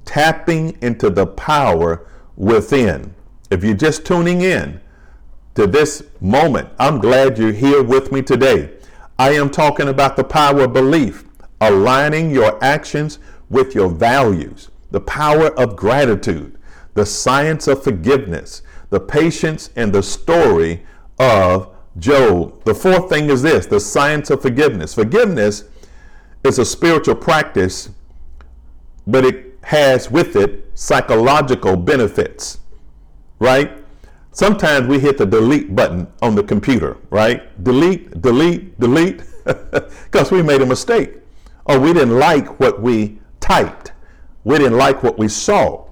tapping 0.04 0.76
into 0.80 1.11
the 1.11 1.26
power 1.26 2.06
within. 2.37 3.14
If 3.50 3.62
you're 3.62 3.75
just 3.75 4.04
tuning 4.04 4.40
in 4.42 4.80
to 5.54 5.66
this 5.66 6.02
moment, 6.21 6.68
I'm 6.78 6.99
glad 6.99 7.38
you're 7.38 7.52
here 7.52 7.83
with 7.83 8.11
me 8.11 8.23
today. 8.23 8.73
I 9.18 9.30
am 9.33 9.50
talking 9.50 9.88
about 9.88 10.16
the 10.16 10.25
power 10.25 10.64
of 10.64 10.73
belief, 10.73 11.25
aligning 11.61 12.30
your 12.30 12.62
actions 12.62 13.21
with 13.49 13.75
your 13.75 13.88
values, 13.88 14.71
the 14.90 15.00
power 15.00 15.49
of 15.59 15.76
gratitude, 15.76 16.59
the 16.94 17.06
science 17.06 17.68
of 17.68 17.85
forgiveness, 17.85 18.62
the 18.90 19.00
patience, 19.00 19.71
and 19.76 19.92
the 19.92 20.02
story 20.02 20.85
of 21.18 21.71
Job. 21.99 22.64
The 22.64 22.75
fourth 22.75 23.09
thing 23.09 23.30
is 23.30 23.42
this 23.42 23.66
the 23.66 23.78
science 23.78 24.30
of 24.30 24.42
forgiveness. 24.42 24.94
Forgiveness 24.94 25.64
is 26.44 26.58
a 26.58 26.64
spiritual 26.64 27.14
practice, 27.14 27.90
but 29.06 29.24
it 29.24 29.58
has 29.62 30.10
with 30.10 30.36
it 30.36 30.70
psychological 30.74 31.76
benefits, 31.76 32.58
right? 33.38 33.72
Sometimes 34.32 34.86
we 34.86 34.98
hit 34.98 35.16
the 35.16 35.24
delete 35.24 35.74
button 35.74 36.06
on 36.20 36.34
the 36.34 36.42
computer, 36.42 36.98
right? 37.10 37.62
Delete, 37.64 38.20
delete, 38.20 38.78
delete, 38.78 39.22
because 39.44 40.30
we 40.30 40.42
made 40.42 40.60
a 40.60 40.66
mistake 40.66 41.14
or 41.66 41.78
we 41.78 41.92
didn't 41.92 42.18
like 42.18 42.60
what 42.60 42.82
we 42.82 43.18
typed. 43.40 43.92
We 44.44 44.58
didn't 44.58 44.76
like 44.76 45.02
what 45.02 45.18
we 45.18 45.28
saw. 45.28 45.86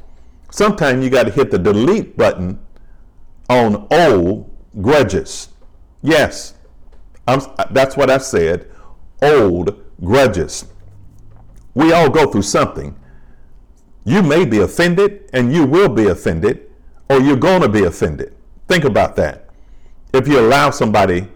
Sometimes 0.50 1.02
you 1.02 1.10
got 1.10 1.24
to 1.24 1.30
hit 1.30 1.50
the 1.50 1.58
delete 1.58 2.16
button 2.16 2.58
on 3.48 3.86
old 3.90 4.50
grudges. 4.82 5.48
Yes, 6.02 6.54
I'm, 7.26 7.40
that's 7.70 7.96
what 7.96 8.10
I 8.10 8.18
said. 8.18 8.70
Old 9.22 9.81
grudges. 10.04 10.66
We 11.74 11.92
all 11.92 12.10
go 12.10 12.30
through 12.30 12.42
something. 12.42 12.98
You 14.04 14.22
may 14.22 14.44
be 14.44 14.58
offended 14.58 15.30
and 15.32 15.52
you 15.52 15.64
will 15.64 15.88
be 15.88 16.06
offended 16.06 16.70
or 17.08 17.20
you're 17.20 17.36
going 17.36 17.62
to 17.62 17.68
be 17.68 17.84
offended. 17.84 18.34
Think 18.68 18.84
about 18.84 19.16
that. 19.16 19.48
If 20.12 20.28
you 20.28 20.40
allow 20.40 20.70
somebody 20.70 21.28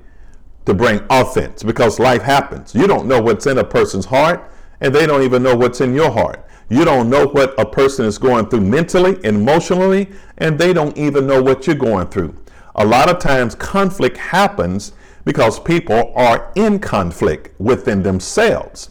to 0.66 0.74
bring 0.74 1.00
offense, 1.10 1.62
because 1.62 1.98
life 1.98 2.22
happens, 2.22 2.74
you 2.74 2.86
don't 2.86 3.06
know 3.06 3.20
what's 3.20 3.46
in 3.46 3.58
a 3.58 3.64
person's 3.64 4.04
heart, 4.04 4.50
and 4.80 4.94
they 4.94 5.06
don't 5.06 5.22
even 5.22 5.42
know 5.42 5.56
what's 5.56 5.80
in 5.80 5.94
your 5.94 6.10
heart. 6.10 6.44
You 6.68 6.84
don't 6.84 7.08
know 7.08 7.26
what 7.28 7.58
a 7.58 7.64
person 7.64 8.04
is 8.04 8.18
going 8.18 8.48
through 8.48 8.62
mentally, 8.62 9.24
emotionally, 9.24 10.10
and 10.38 10.58
they 10.58 10.72
don't 10.72 10.96
even 10.98 11.26
know 11.26 11.40
what 11.40 11.66
you're 11.66 11.76
going 11.76 12.08
through. 12.08 12.34
A 12.74 12.84
lot 12.84 13.08
of 13.08 13.18
times, 13.18 13.54
conflict 13.54 14.16
happens 14.16 14.92
because 15.26 15.58
people 15.58 16.12
are 16.16 16.52
in 16.54 16.78
conflict 16.78 17.50
within 17.60 18.02
themselves. 18.02 18.90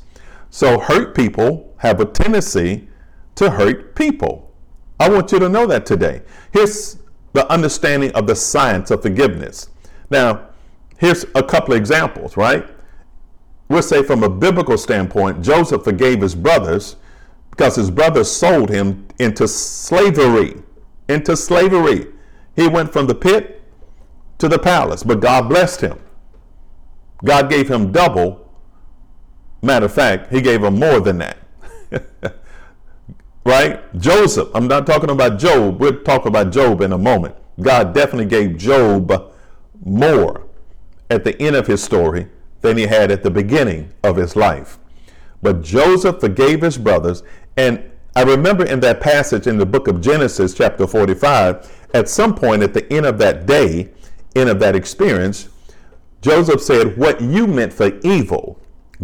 So, 0.52 0.80
hurt 0.80 1.16
people 1.16 1.74
have 1.78 2.00
a 2.00 2.06
tendency 2.06 2.88
to 3.36 3.50
hurt 3.50 3.96
people. 3.96 4.54
I 5.00 5.10
want 5.10 5.32
you 5.32 5.40
to 5.40 5.50
know 5.50 5.66
that 5.66 5.86
today. 5.86 6.22
Here's 6.52 7.00
the 7.34 7.50
understanding 7.52 8.12
of 8.12 8.28
the 8.28 8.36
science 8.36 8.92
of 8.92 9.02
forgiveness. 9.02 9.70
Now, 10.10 10.50
here's 10.98 11.26
a 11.36 11.44
couple 11.44 11.74
of 11.74 11.80
examples, 11.80 12.38
right? 12.38 12.68
We'll 13.70 13.82
say 13.82 14.04
from 14.04 14.24
a 14.24 14.30
biblical 14.30 14.78
standpoint, 14.78 15.42
Joseph 15.42 15.84
forgave 15.84 16.22
his 16.22 16.36
brothers 16.36 16.98
because 17.50 17.76
his 17.76 17.90
brothers 17.90 18.30
sold 18.30 18.70
him 18.70 19.08
into 19.20 19.48
slavery. 19.48 20.62
Into 21.08 21.38
slavery. 21.38 22.08
He 22.56 22.68
went 22.68 22.92
from 22.92 23.08
the 23.08 23.16
pit 23.16 23.64
to 24.38 24.50
the 24.50 24.60
palace, 24.60 25.04
but 25.04 25.22
God 25.22 25.50
blessed 25.50 25.82
him. 25.82 26.00
God 27.24 27.50
gave 27.50 27.70
him 27.70 27.92
double. 27.92 28.52
Matter 29.62 29.86
of 29.86 29.94
fact, 29.94 30.32
he 30.32 30.42
gave 30.42 30.64
him 30.64 30.80
more 30.80 31.00
than 31.00 31.20
that. 31.20 31.38
right? 33.46 34.00
Joseph, 34.00 34.50
I'm 34.54 34.68
not 34.68 34.86
talking 34.86 35.10
about 35.10 35.40
Job. 35.40 35.80
We'll 35.80 36.02
talk 36.04 36.26
about 36.26 36.52
Job 36.52 36.82
in 36.82 36.92
a 36.92 36.98
moment. 36.98 37.36
God 37.62 37.94
definitely 37.94 38.26
gave 38.26 38.58
Job 38.58 39.34
more 39.84 40.46
at 41.10 41.24
the 41.24 41.40
end 41.42 41.56
of 41.56 41.68
his 41.68 41.82
story 41.84 42.28
than 42.62 42.78
he 42.78 42.88
had 42.88 43.12
at 43.12 43.24
the 43.24 43.32
beginning 43.32 43.94
of 44.04 44.18
his 44.18 44.36
life. 44.36 44.78
But 45.42 45.62
Joseph 45.62 46.20
forgave 46.20 46.62
his 46.62 46.78
brothers. 46.78 47.24
And 47.56 47.92
I 48.16 48.24
remember 48.24 48.66
in 48.66 48.80
that 48.80 49.02
passage 49.02 49.46
in 49.46 49.58
the 49.58 49.66
book 49.66 49.88
of 49.88 50.02
Genesis, 50.02 50.54
chapter 50.54 50.88
45, 50.88 51.90
at 51.94 52.10
some 52.10 52.34
point 52.34 52.64
at 52.64 52.74
the 52.74 52.92
end 52.92 53.06
of 53.06 53.18
that 53.20 53.46
day, 53.46 53.92
end 54.36 54.50
of 54.50 54.60
that 54.60 54.76
experience, 54.76 55.50
Joseph 56.26 56.60
said, 56.60 56.98
What 56.98 57.22
you 57.22 57.46
meant 57.46 57.72
for 57.72 58.00
evil, 58.00 58.60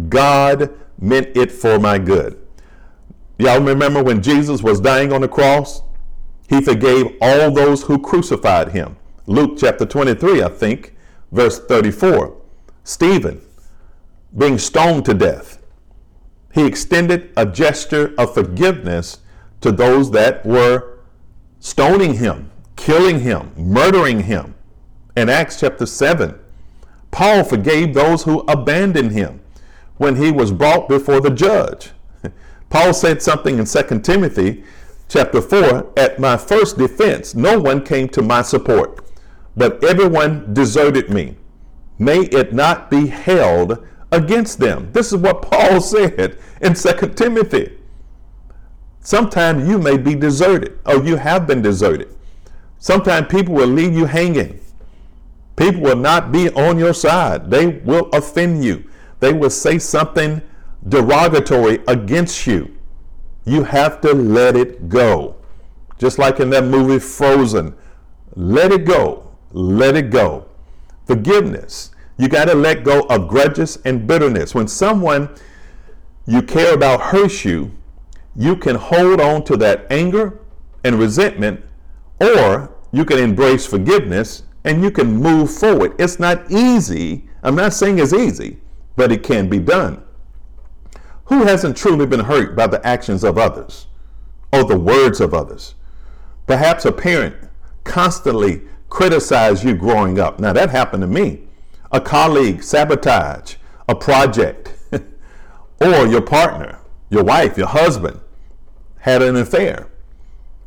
God 0.08 0.76
meant 0.98 1.36
it 1.36 1.52
for 1.52 1.78
my 1.78 1.96
good. 1.96 2.36
Y'all 3.38 3.60
remember 3.60 4.02
when 4.02 4.20
Jesus 4.20 4.60
was 4.60 4.80
dying 4.80 5.12
on 5.12 5.20
the 5.20 5.28
cross? 5.28 5.82
He 6.48 6.60
forgave 6.60 7.16
all 7.20 7.52
those 7.52 7.84
who 7.84 8.00
crucified 8.00 8.72
him. 8.72 8.96
Luke 9.26 9.56
chapter 9.56 9.86
23, 9.86 10.42
I 10.42 10.48
think, 10.48 10.96
verse 11.30 11.60
34. 11.60 12.36
Stephen 12.82 13.40
being 14.36 14.58
stoned 14.58 15.04
to 15.04 15.14
death. 15.14 15.62
He 16.52 16.66
extended 16.66 17.32
a 17.36 17.46
gesture 17.46 18.16
of 18.18 18.34
forgiveness 18.34 19.20
to 19.60 19.70
those 19.70 20.10
that 20.10 20.44
were 20.44 20.98
stoning 21.60 22.14
him, 22.14 22.50
killing 22.74 23.20
him, 23.20 23.52
murdering 23.56 24.24
him. 24.24 24.56
In 25.16 25.28
Acts 25.28 25.60
chapter 25.60 25.86
7, 25.86 26.40
Paul 27.12 27.44
forgave 27.44 27.94
those 27.94 28.24
who 28.24 28.40
abandoned 28.48 29.12
him 29.12 29.40
when 29.98 30.16
he 30.16 30.32
was 30.32 30.50
brought 30.50 30.88
before 30.88 31.20
the 31.20 31.30
judge. 31.30 31.90
Paul 32.70 32.92
said 32.92 33.22
something 33.22 33.58
in 33.58 33.66
2 33.66 34.00
Timothy 34.00 34.64
chapter 35.08 35.42
4 35.42 35.92
At 35.96 36.18
my 36.18 36.36
first 36.36 36.78
defense, 36.78 37.34
no 37.34 37.60
one 37.60 37.84
came 37.84 38.08
to 38.08 38.22
my 38.22 38.42
support, 38.42 39.06
but 39.54 39.84
everyone 39.84 40.54
deserted 40.54 41.10
me. 41.10 41.36
May 41.98 42.20
it 42.20 42.54
not 42.54 42.90
be 42.90 43.06
held 43.06 43.86
against 44.10 44.58
them. 44.58 44.90
This 44.92 45.12
is 45.12 45.18
what 45.18 45.42
Paul 45.50 45.80
said 45.80 46.38
in 46.62 46.74
2 46.74 46.92
Timothy. 47.14 47.78
Sometimes 49.00 49.68
you 49.68 49.78
may 49.78 49.98
be 49.98 50.14
deserted, 50.14 50.78
or 50.86 51.04
you 51.04 51.16
have 51.16 51.46
been 51.46 51.60
deserted. 51.60 52.08
Sometimes 52.78 53.26
people 53.28 53.54
will 53.54 53.66
leave 53.66 53.94
you 53.94 54.06
hanging. 54.06 54.61
People 55.56 55.82
will 55.82 55.96
not 55.96 56.32
be 56.32 56.50
on 56.50 56.78
your 56.78 56.94
side. 56.94 57.50
They 57.50 57.66
will 57.66 58.08
offend 58.12 58.64
you. 58.64 58.88
They 59.20 59.32
will 59.32 59.50
say 59.50 59.78
something 59.78 60.42
derogatory 60.88 61.80
against 61.86 62.46
you, 62.46 62.76
you 63.44 63.64
have 63.64 64.00
to 64.00 64.12
let 64.12 64.56
it 64.56 64.88
go. 64.88 65.36
Just 65.98 66.18
like 66.18 66.40
in 66.40 66.50
that 66.50 66.64
movie 66.64 66.98
Frozen, 66.98 67.74
let 68.34 68.72
it 68.72 68.84
go. 68.84 69.30
Let 69.52 69.96
it 69.96 70.10
go. 70.10 70.46
Forgiveness. 71.06 71.90
You 72.18 72.28
got 72.28 72.46
to 72.46 72.54
let 72.54 72.84
go 72.84 73.02
of 73.02 73.28
grudges 73.28 73.78
and 73.84 74.06
bitterness. 74.06 74.54
When 74.54 74.68
someone 74.68 75.28
you 76.26 76.42
care 76.42 76.74
about 76.74 77.00
hurts 77.00 77.44
you, 77.44 77.72
you 78.34 78.56
can 78.56 78.76
hold 78.76 79.20
on 79.20 79.44
to 79.44 79.56
that 79.58 79.86
anger 79.90 80.38
and 80.84 80.98
resentment, 80.98 81.64
or 82.20 82.72
you 82.92 83.04
can 83.04 83.18
embrace 83.18 83.66
forgiveness 83.66 84.44
and 84.64 84.82
you 84.82 84.90
can 84.90 85.16
move 85.16 85.52
forward. 85.52 85.94
It's 85.98 86.18
not 86.18 86.50
easy. 86.50 87.28
I'm 87.42 87.54
not 87.54 87.72
saying 87.72 87.98
it's 87.98 88.12
easy, 88.12 88.58
but 88.96 89.10
it 89.10 89.22
can 89.22 89.48
be 89.48 89.58
done. 89.58 90.02
Who 91.26 91.44
hasn't 91.44 91.76
truly 91.76 92.06
been 92.06 92.20
hurt 92.20 92.54
by 92.54 92.66
the 92.66 92.84
actions 92.86 93.24
of 93.24 93.38
others 93.38 93.86
or 94.52 94.64
the 94.64 94.78
words 94.78 95.20
of 95.20 95.34
others? 95.34 95.74
Perhaps 96.46 96.84
a 96.84 96.92
parent 96.92 97.36
constantly 97.84 98.62
criticized 98.88 99.64
you 99.64 99.74
growing 99.74 100.18
up. 100.18 100.38
Now, 100.38 100.52
that 100.52 100.70
happened 100.70 101.02
to 101.02 101.06
me. 101.06 101.44
A 101.90 102.00
colleague 102.00 102.62
sabotage 102.62 103.54
a 103.88 103.94
project, 103.94 104.74
or 105.80 106.06
your 106.06 106.22
partner, 106.22 106.78
your 107.10 107.24
wife, 107.24 107.56
your 107.58 107.66
husband 107.66 108.20
had 109.00 109.22
an 109.22 109.36
affair. 109.36 109.88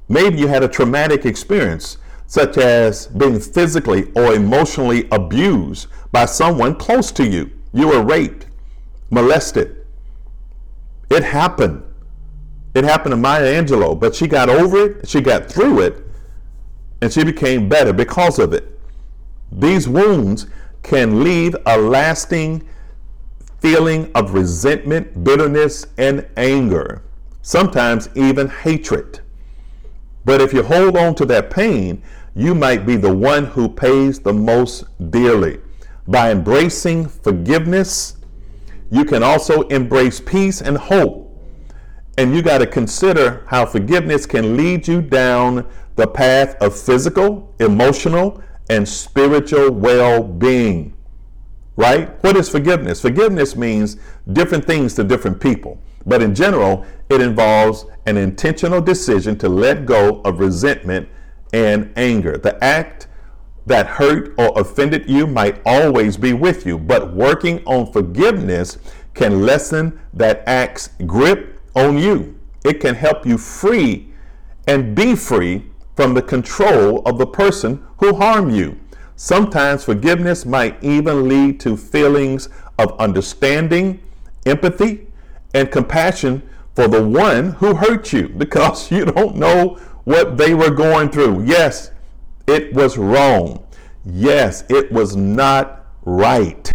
Maybe 0.07 0.37
you 0.37 0.47
had 0.47 0.63
a 0.63 0.67
traumatic 0.67 1.25
experience, 1.25 1.97
such 2.27 2.57
as 2.57 3.07
being 3.07 3.39
physically 3.39 4.11
or 4.15 4.33
emotionally 4.33 5.07
abused 5.11 5.87
by 6.11 6.25
someone 6.25 6.75
close 6.75 7.11
to 7.11 7.25
you. 7.25 7.51
You 7.73 7.87
were 7.89 8.01
raped, 8.01 8.47
molested. 9.09 9.85
It 11.09 11.23
happened. 11.23 11.83
It 12.73 12.83
happened 12.83 13.13
to 13.13 13.17
Maya 13.17 13.61
Angelou, 13.61 13.99
but 13.99 14.15
she 14.15 14.27
got 14.27 14.49
over 14.49 14.85
it, 14.85 15.07
she 15.07 15.21
got 15.21 15.49
through 15.49 15.81
it, 15.81 16.03
and 17.01 17.11
she 17.11 17.23
became 17.23 17.69
better 17.69 17.93
because 17.93 18.39
of 18.39 18.53
it. 18.53 18.79
These 19.51 19.87
wounds 19.87 20.47
can 20.83 21.23
leave 21.23 21.55
a 21.65 21.77
lasting 21.77 22.67
feeling 23.59 24.11
of 24.13 24.33
resentment, 24.33 25.23
bitterness, 25.23 25.87
and 25.97 26.27
anger, 26.37 27.01
sometimes 27.41 28.09
even 28.15 28.47
hatred. 28.47 29.21
But 30.25 30.41
if 30.41 30.51
you 30.51 30.63
hold 30.63 30.97
on 30.97 31.15
to 31.15 31.25
that 31.27 31.51
pain, 31.51 32.01
you 32.35 32.53
might 32.53 32.85
be 32.85 32.97
the 32.97 33.15
one 33.15 33.45
who 33.45 33.69
pays 33.69 34.19
the 34.19 34.33
most 34.33 34.83
dearly. 35.11 35.59
By 36.07 36.31
embracing 36.31 37.07
forgiveness, 37.07 38.17
you 38.91 39.05
can 39.05 39.23
also 39.23 39.61
embrace 39.69 40.19
peace 40.19 40.61
and 40.61 40.77
hope. 40.77 41.21
And 42.17 42.35
you 42.35 42.41
got 42.41 42.59
to 42.59 42.67
consider 42.67 43.45
how 43.47 43.65
forgiveness 43.65 44.25
can 44.25 44.57
lead 44.57 44.87
you 44.87 45.01
down 45.01 45.67
the 45.95 46.07
path 46.07 46.55
of 46.61 46.77
physical, 46.77 47.53
emotional, 47.59 48.41
and 48.69 48.87
spiritual 48.87 49.71
well 49.71 50.23
being. 50.23 50.95
Right? 51.77 52.09
What 52.23 52.37
is 52.37 52.49
forgiveness? 52.49 53.01
Forgiveness 53.01 53.55
means 53.55 53.97
different 54.31 54.65
things 54.65 54.93
to 54.95 55.03
different 55.03 55.39
people. 55.39 55.79
But 56.05 56.21
in 56.21 56.35
general, 56.35 56.85
it 57.09 57.21
involves 57.21 57.85
an 58.05 58.17
intentional 58.17 58.81
decision 58.81 59.37
to 59.39 59.49
let 59.49 59.85
go 59.85 60.21
of 60.21 60.39
resentment 60.39 61.09
and 61.53 61.91
anger. 61.95 62.37
The 62.37 62.63
act 62.63 63.07
that 63.65 63.87
hurt 63.87 64.33
or 64.37 64.59
offended 64.59 65.09
you 65.09 65.25
might 65.25 65.61
always 65.65 66.17
be 66.17 66.33
with 66.33 66.65
you, 66.65 66.77
but 66.77 67.13
working 67.13 67.63
on 67.65 67.91
forgiveness 67.91 68.77
can 69.13 69.41
lessen 69.41 69.99
that 70.13 70.43
act's 70.45 70.89
grip 71.05 71.59
on 71.75 71.97
you. 71.97 72.39
It 72.63 72.79
can 72.79 72.95
help 72.95 73.25
you 73.25 73.37
free 73.37 74.11
and 74.67 74.95
be 74.95 75.15
free 75.15 75.65
from 75.95 76.13
the 76.13 76.21
control 76.21 76.99
of 77.05 77.17
the 77.17 77.27
person 77.27 77.85
who 77.97 78.15
harmed 78.15 78.53
you. 78.53 78.77
Sometimes 79.15 79.85
forgiveness 79.85 80.45
might 80.45 80.83
even 80.83 81.29
lead 81.29 81.59
to 81.61 81.77
feelings 81.77 82.49
of 82.77 82.99
understanding, 82.99 84.01
empathy, 84.45 85.07
and 85.55 85.71
compassion 85.71 86.43
for 86.75 86.89
the 86.89 87.01
one 87.01 87.51
who 87.53 87.73
hurt 87.73 88.11
you 88.11 88.27
because 88.37 88.91
you 88.91 89.05
don't 89.05 89.37
know 89.37 89.79
what 90.03 90.37
they 90.37 90.53
were 90.53 90.69
going 90.69 91.09
through. 91.09 91.43
Yes, 91.45 91.91
it 92.45 92.73
was 92.73 92.97
wrong. 92.97 93.65
Yes, 94.03 94.65
it 94.69 94.91
was 94.91 95.15
not 95.15 95.85
right. 96.03 96.71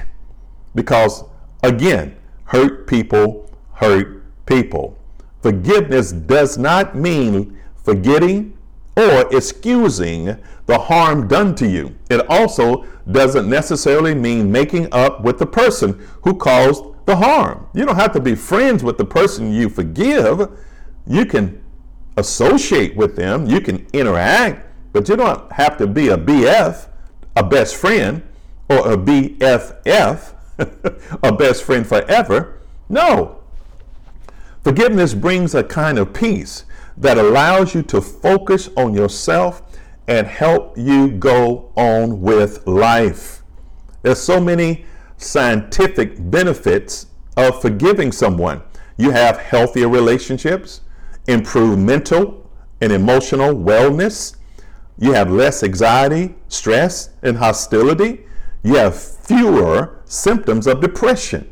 Because 0.75 1.25
again, 1.63 2.17
hurt 2.45 2.87
people 2.87 3.51
hurt 3.75 4.25
people. 4.47 4.99
Forgiveness 5.43 6.13
does 6.13 6.59
not 6.59 6.97
mean 6.97 7.59
forgetting 7.77 8.57
or 8.97 9.35
excusing 9.35 10.37
the 10.67 10.79
harm 10.79 11.29
done 11.29 11.55
to 11.57 11.69
you. 11.69 11.95
It 12.11 12.27
also 12.29 12.85
doesn't 13.11 13.49
necessarily 13.49 14.15
mean 14.15 14.51
making 14.51 14.93
up 14.93 15.23
with 15.23 15.39
the 15.39 15.47
person 15.47 16.07
who 16.23 16.35
caused 16.35 16.85
the 17.11 17.17
harm. 17.17 17.67
You 17.75 17.85
don't 17.85 17.97
have 17.97 18.13
to 18.13 18.21
be 18.21 18.37
friends 18.37 18.85
with 18.85 18.97
the 18.97 19.05
person 19.05 19.53
you 19.53 19.69
forgive. 19.69 20.49
You 21.07 21.27
can 21.27 21.61
associate 22.17 22.95
with 22.95 23.17
them, 23.17 23.47
you 23.47 23.61
can 23.61 23.87
interact, 23.93 24.67
but 24.93 25.09
you 25.09 25.17
don't 25.17 25.51
have 25.53 25.77
to 25.79 25.87
be 25.87 26.09
a 26.09 26.17
BF, 26.17 26.89
a 27.37 27.43
best 27.43 27.75
friend, 27.77 28.23
or 28.69 28.93
a 28.93 28.97
BFF, 28.97 30.35
a 31.23 31.33
best 31.33 31.65
friend 31.65 31.85
forever. 31.85 32.61
No. 32.89 33.41
Forgiveness 34.63 35.15
brings 35.15 35.55
a 35.55 35.65
kind 35.65 35.99
of 35.99 36.13
peace 36.13 36.65
that 36.97 37.19
allows 37.19 37.75
you 37.75 37.83
to 37.83 38.01
focus 38.01 38.69
on 38.77 38.95
yourself 38.95 39.63
and 40.07 40.27
help 40.27 40.79
you 40.79 41.11
go 41.11 41.73
on 41.75 42.21
with 42.21 42.65
life. 42.69 43.43
There's 44.03 44.21
so 44.21 44.41
many 44.41 44.85
scientific 45.21 46.31
benefits 46.31 47.07
of 47.37 47.61
forgiving 47.61 48.11
someone. 48.13 48.63
You 48.97 49.11
have 49.11 49.39
healthier 49.39 49.89
relationships, 49.89 50.81
improved 51.27 51.79
mental 51.79 52.51
and 52.81 52.93
emotional 52.93 53.55
wellness. 53.55 54.37
You 54.99 55.13
have 55.13 55.31
less 55.31 55.63
anxiety, 55.63 56.35
stress, 56.49 57.11
and 57.23 57.39
hostility. 57.39 58.27
You 58.63 58.75
have 58.77 59.01
fewer 59.01 60.03
symptoms 60.05 60.67
of 60.67 60.81
depression. 60.81 61.51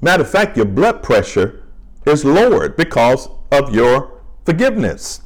Matter 0.00 0.22
of 0.22 0.30
fact, 0.30 0.56
your 0.56 0.66
blood 0.66 1.02
pressure 1.02 1.64
is 2.06 2.24
lowered 2.24 2.76
because 2.76 3.28
of 3.50 3.74
your 3.74 4.20
forgiveness. 4.44 5.22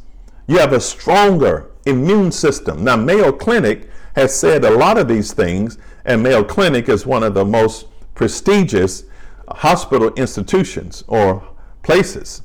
You 0.47 0.59
have 0.59 0.73
a 0.73 0.81
stronger 0.81 1.71
immune 1.85 2.33
system. 2.33 2.85
Now, 2.85 2.97
Mayo 2.97 3.33
Clinic 3.33 3.89
has 4.15 4.39
said 4.39 4.65
a 4.65 4.71
lot 4.71 4.99
of 4.99 5.09
these 5.09 5.33
things, 5.33 5.79
and 6.09 6.23
Mayo 6.23 6.43
Clinic 6.43 6.89
is 6.89 7.05
one 7.05 7.23
of 7.23 7.35
the 7.35 7.45
most 7.45 7.87
prestigious 8.15 9.05
hospital 9.49 10.13
institutions 10.15 11.05
or 11.07 11.47
places 11.83 12.43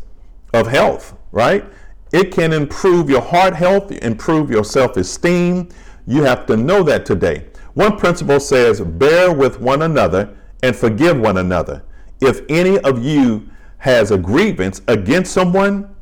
of 0.53 0.67
health, 0.67 1.17
right? 1.31 1.63
It 2.11 2.33
can 2.33 2.51
improve 2.51 3.09
your 3.09 3.21
heart 3.21 3.55
health, 3.55 3.91
improve 3.91 4.51
your 4.51 4.65
self 4.65 4.97
esteem. 4.97 5.69
You 6.05 6.23
have 6.23 6.45
to 6.47 6.57
know 6.57 6.83
that 6.83 7.05
today. 7.05 7.45
One 7.73 7.97
principle 7.97 8.41
says, 8.41 8.81
bear 8.81 9.33
with 9.33 9.61
one 9.61 9.81
another 9.83 10.37
and 10.61 10.75
forgive 10.75 11.17
one 11.17 11.37
another. 11.37 11.83
If 12.19 12.41
any 12.49 12.77
of 12.79 13.03
you 13.03 13.49
has 13.77 14.11
a 14.11 14.17
grievance 14.17 14.81
against 14.89 15.31
someone, 15.31 15.95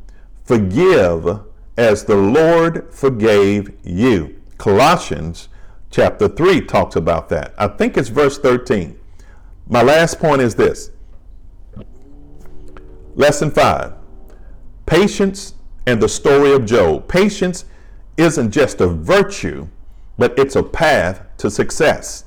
forgive 0.43 1.39
as 1.77 2.05
the 2.05 2.17
Lord 2.17 2.91
forgave 2.91 3.71
you. 3.83 4.41
Colossians 4.57 5.47
chapter 5.91 6.27
3 6.27 6.61
talks 6.61 6.95
about 6.95 7.29
that. 7.29 7.53
I 7.57 7.67
think 7.67 7.97
it's 7.97 8.09
verse 8.09 8.39
13. 8.39 8.97
My 9.67 9.83
last 9.83 10.19
point 10.19 10.41
is 10.41 10.55
this 10.55 10.91
Lesson 13.15 13.51
5 13.51 13.93
Patience 14.85 15.53
and 15.85 16.01
the 16.01 16.09
story 16.09 16.53
of 16.53 16.65
Job. 16.65 17.07
Patience 17.07 17.65
isn't 18.17 18.51
just 18.51 18.81
a 18.81 18.87
virtue, 18.87 19.67
but 20.17 20.37
it's 20.37 20.55
a 20.55 20.63
path 20.63 21.21
to 21.37 21.49
success. 21.49 22.25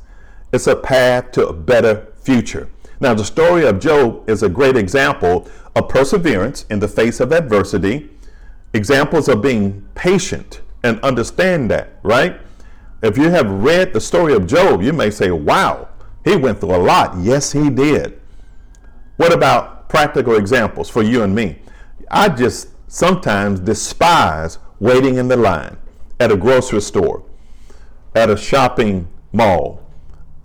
It's 0.53 0.67
a 0.67 0.77
path 0.77 1.33
to 1.33 1.49
a 1.49 1.53
better 1.53 2.13
future. 2.21 2.69
Now, 3.01 3.15
the 3.15 3.25
story 3.25 3.67
of 3.67 3.81
Job 3.81 4.29
is 4.29 4.43
a 4.43 4.49
great 4.49 4.77
example 4.77 5.49
of 5.75 5.89
perseverance 5.89 6.65
in 6.71 6.79
the 6.79 6.89
face 6.89 7.21
of 7.21 7.33
adversity 7.33 8.11
examples 8.73 9.29
of 9.29 9.43
being 9.43 9.87
patient 9.95 10.61
and 10.83 11.01
understand 11.01 11.71
that, 11.71 11.99
right? 12.03 12.41
If 13.05 13.19
you 13.19 13.29
have 13.29 13.51
read 13.51 13.93
the 13.93 14.01
story 14.01 14.33
of 14.33 14.47
Job, 14.47 14.81
you 14.81 14.95
may 14.95 15.11
say, 15.11 15.31
wow, 15.31 15.91
he 16.25 16.37
went 16.37 16.59
through 16.59 16.75
a 16.75 16.79
lot. 16.79 17.15
Yes, 17.19 17.53
he 17.53 17.69
did. 17.69 18.19
What 19.19 19.31
about 19.31 19.91
practical 19.91 20.37
examples 20.37 20.89
for 20.89 21.03
you 21.03 21.23
and 21.23 21.35
me? 21.35 21.59
I 22.11 22.31
just 22.31 22.71
sometimes 22.91 23.61
despise 23.61 24.57
waiting 24.81 25.17
in 25.17 25.29
the 25.29 25.37
line 25.37 25.77
at 26.19 26.33
a 26.33 26.37
grocery 26.37 26.81
store, 26.81 27.23
at 28.15 28.31
a 28.31 28.39
shopping 28.39 29.07
mall. 29.33 29.83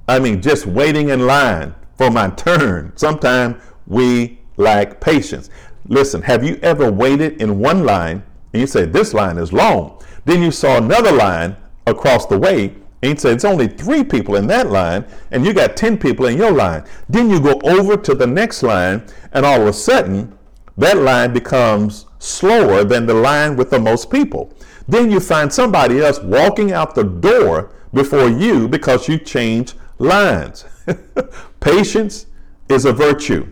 I 0.10 0.20
mean, 0.20 0.42
just 0.42 0.66
waiting 0.66 1.10
in 1.10 1.26
line 1.26 1.74
for 1.98 2.12
my 2.12 2.30
turn. 2.32 2.92
Sometimes 2.98 3.56
we 3.88 4.38
lack 4.58 5.00
patience. 5.00 5.50
Listen, 5.88 6.22
have 6.24 6.44
you 6.44 6.60
ever 6.62 6.92
waited 6.92 7.42
in 7.42 7.60
one 7.60 7.86
line 7.86 8.22
and 8.52 8.60
you 8.60 8.68
say, 8.68 8.84
This 8.84 9.14
line 9.14 9.38
is 9.38 9.54
long? 9.54 10.04
Then 10.26 10.44
you 10.44 10.52
saw 10.52 10.76
another 10.76 11.14
line 11.14 11.56
across 11.90 12.26
the 12.26 12.38
way 12.38 12.76
and 13.02 13.14
you 13.14 13.18
say, 13.18 13.32
It's 13.32 13.46
only 13.46 13.68
three 13.68 14.04
people 14.04 14.36
in 14.36 14.48
that 14.48 14.70
line, 14.70 15.06
and 15.32 15.46
you 15.46 15.54
got 15.54 15.78
10 15.78 15.98
people 15.98 16.26
in 16.26 16.38
your 16.38 16.52
line. 16.52 16.84
Then 17.08 17.30
you 17.30 17.40
go 17.40 17.60
over 17.64 17.96
to 17.96 18.14
the 18.14 18.28
next 18.28 18.64
line, 18.64 19.04
and 19.32 19.46
all 19.46 19.62
of 19.62 19.68
a 19.68 19.74
sudden, 19.74 20.38
that 20.78 20.98
line 20.98 21.34
becomes 21.34 22.06
slower 22.20 22.84
than 22.84 23.06
the 23.06 23.14
line 23.14 23.56
with 23.56 23.70
the 23.70 23.80
most 23.80 24.10
people. 24.10 24.54
Then 24.88 25.12
you 25.12 25.20
find 25.20 25.54
somebody 25.54 26.02
else 26.02 26.20
walking 26.20 26.72
out 26.72 26.96
the 26.96 27.04
door 27.04 27.72
before 27.94 28.30
you 28.30 28.68
because 28.68 29.08
you 29.08 29.18
change 29.18 29.74
lines. 29.98 30.66
patience 31.60 32.26
is 32.70 32.86
a 32.86 32.94
virtue. 32.94 33.48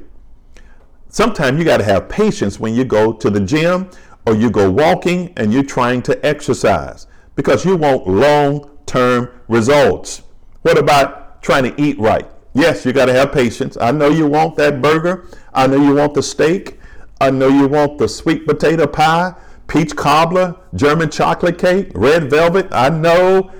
Sometimes 1.09 1.57
you 1.57 1.65
got 1.65 1.77
to 1.77 1.83
have 1.83 2.09
patience 2.09 2.59
when 2.59 2.73
you 2.73 2.83
go 2.83 3.13
to 3.13 3.29
the 3.29 3.39
gym 3.39 3.89
or 4.25 4.35
you 4.35 4.49
go 4.49 4.69
walking 4.69 5.33
and 5.37 5.53
you're 5.53 5.63
trying 5.63 6.01
to 6.03 6.25
exercise 6.25 7.07
because 7.37 7.63
you 7.63 7.77
want 7.77 8.05
long 8.05 8.69
term 8.85 9.29
results. 9.47 10.23
What 10.63 10.77
about 10.77 11.41
trying 11.41 11.63
to 11.63 11.81
eat 11.81 11.97
right? 11.97 12.27
Yes, 12.53 12.85
you 12.85 12.91
got 12.91 13.05
to 13.05 13.13
have 13.13 13.31
patience. 13.31 13.77
I 13.79 13.91
know 13.91 14.09
you 14.09 14.27
want 14.27 14.57
that 14.57 14.81
burger. 14.81 15.29
I 15.53 15.67
know 15.67 15.77
you 15.77 15.95
want 15.95 16.15
the 16.15 16.23
steak. 16.23 16.79
I 17.21 17.29
know 17.29 17.47
you 17.47 17.67
want 17.67 17.99
the 17.99 18.09
sweet 18.09 18.45
potato 18.45 18.87
pie, 18.87 19.33
peach 19.67 19.95
cobbler, 19.95 20.55
German 20.75 21.09
chocolate 21.09 21.57
cake, 21.57 21.91
red 21.93 22.29
velvet. 22.29 22.67
I 22.71 22.89
know 22.89 23.51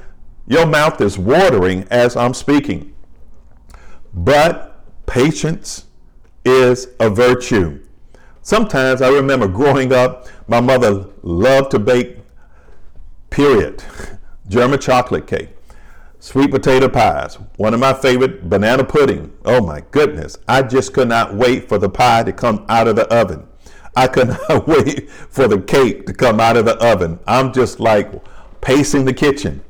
your 0.48 0.66
mouth 0.66 1.00
is 1.00 1.18
watering 1.18 1.88
as 1.90 2.16
I'm 2.16 2.34
speaking. 2.34 2.94
But 4.14 4.84
patience 5.06 5.86
is 6.44 6.88
a 7.00 7.10
virtue. 7.10 7.84
Sometimes 8.42 9.02
I 9.02 9.10
remember 9.10 9.48
growing 9.48 9.92
up, 9.94 10.28
my 10.48 10.62
mother 10.62 11.08
loved 11.22 11.72
to 11.72 11.80
bake, 11.80 12.17
period, 13.38 13.84
German 14.48 14.80
chocolate 14.80 15.28
cake, 15.28 15.50
sweet 16.20 16.52
potato 16.52 16.90
pies, 16.90 17.36
one 17.58 17.74
of 17.74 17.80
my 17.80 17.94
favorite, 17.94 18.50
banana 18.50 18.84
pudding. 18.84 19.32
Oh 19.46 19.62
my 19.62 19.84
goodness, 19.92 20.38
I 20.48 20.64
just 20.64 20.92
could 20.94 21.08
not 21.08 21.36
wait 21.36 21.70
for 21.70 21.78
the 21.78 21.90
pie 21.90 22.24
to 22.24 22.34
come 22.34 22.66
out 22.68 22.88
of 22.88 22.96
the 22.96 23.08
oven. 23.14 23.48
I 23.96 24.08
could 24.08 24.28
not 24.50 24.68
wait 24.68 25.10
for 25.12 25.48
the 25.48 25.62
cake 25.62 26.08
to 26.08 26.14
come 26.14 26.40
out 26.40 26.58
of 26.58 26.66
the 26.66 26.76
oven. 26.84 27.20
I'm 27.28 27.54
just 27.54 27.80
like 27.80 28.12
pacing 28.62 29.06
the 29.06 29.14
kitchen 29.14 29.62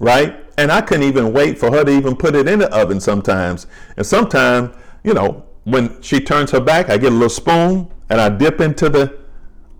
right? 0.00 0.44
And 0.58 0.72
I 0.72 0.80
couldn't 0.80 1.04
even 1.04 1.32
wait 1.32 1.58
for 1.58 1.70
her 1.70 1.84
to 1.84 1.92
even 1.92 2.16
put 2.16 2.34
it 2.34 2.48
in 2.48 2.58
the 2.58 2.74
oven 2.74 2.98
sometimes. 3.00 3.68
And 3.96 4.04
sometimes, 4.04 4.74
you 5.04 5.14
know, 5.14 5.44
when 5.64 6.02
she 6.02 6.20
turns 6.20 6.50
her 6.50 6.60
back, 6.60 6.90
I 6.90 6.96
get 6.96 7.12
a 7.12 7.14
little 7.14 7.28
spoon 7.28 7.88
and 8.08 8.20
I 8.20 8.28
dip 8.30 8.60
into 8.60 8.88
the 8.88 9.20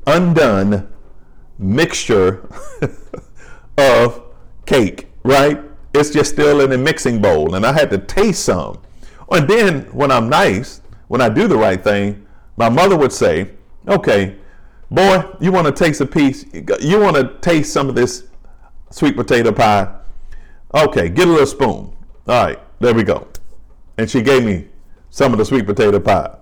undone 0.06 0.88
mixture 1.60 2.48
of 3.78 4.22
cake, 4.66 5.08
right? 5.22 5.60
It's 5.92 6.10
just 6.10 6.32
still 6.32 6.60
in 6.60 6.70
the 6.70 6.78
mixing 6.78 7.20
bowl, 7.20 7.54
and 7.54 7.66
I 7.66 7.72
had 7.72 7.90
to 7.90 7.98
taste 7.98 8.44
some. 8.44 8.80
And 9.30 9.48
then, 9.48 9.82
when 9.92 10.10
I'm 10.10 10.28
nice, 10.28 10.80
when 11.08 11.20
I 11.20 11.28
do 11.28 11.46
the 11.46 11.56
right 11.56 11.82
thing, 11.82 12.26
my 12.56 12.68
mother 12.68 12.96
would 12.96 13.12
say, 13.12 13.50
Okay, 13.88 14.36
boy, 14.90 15.24
you 15.40 15.52
want 15.52 15.66
to 15.66 15.72
taste 15.72 16.00
a 16.00 16.06
piece, 16.06 16.44
you 16.80 17.00
want 17.00 17.16
to 17.16 17.38
taste 17.40 17.72
some 17.72 17.88
of 17.88 17.94
this 17.94 18.24
sweet 18.90 19.16
potato 19.16 19.52
pie? 19.52 19.92
Okay, 20.74 21.08
get 21.08 21.26
a 21.26 21.30
little 21.30 21.46
spoon. 21.46 21.96
All 22.26 22.44
right, 22.44 22.58
there 22.78 22.94
we 22.94 23.02
go. 23.02 23.26
And 23.98 24.08
she 24.08 24.22
gave 24.22 24.44
me 24.44 24.68
some 25.10 25.32
of 25.32 25.38
the 25.38 25.44
sweet 25.44 25.66
potato 25.66 25.98
pie. 25.98 26.36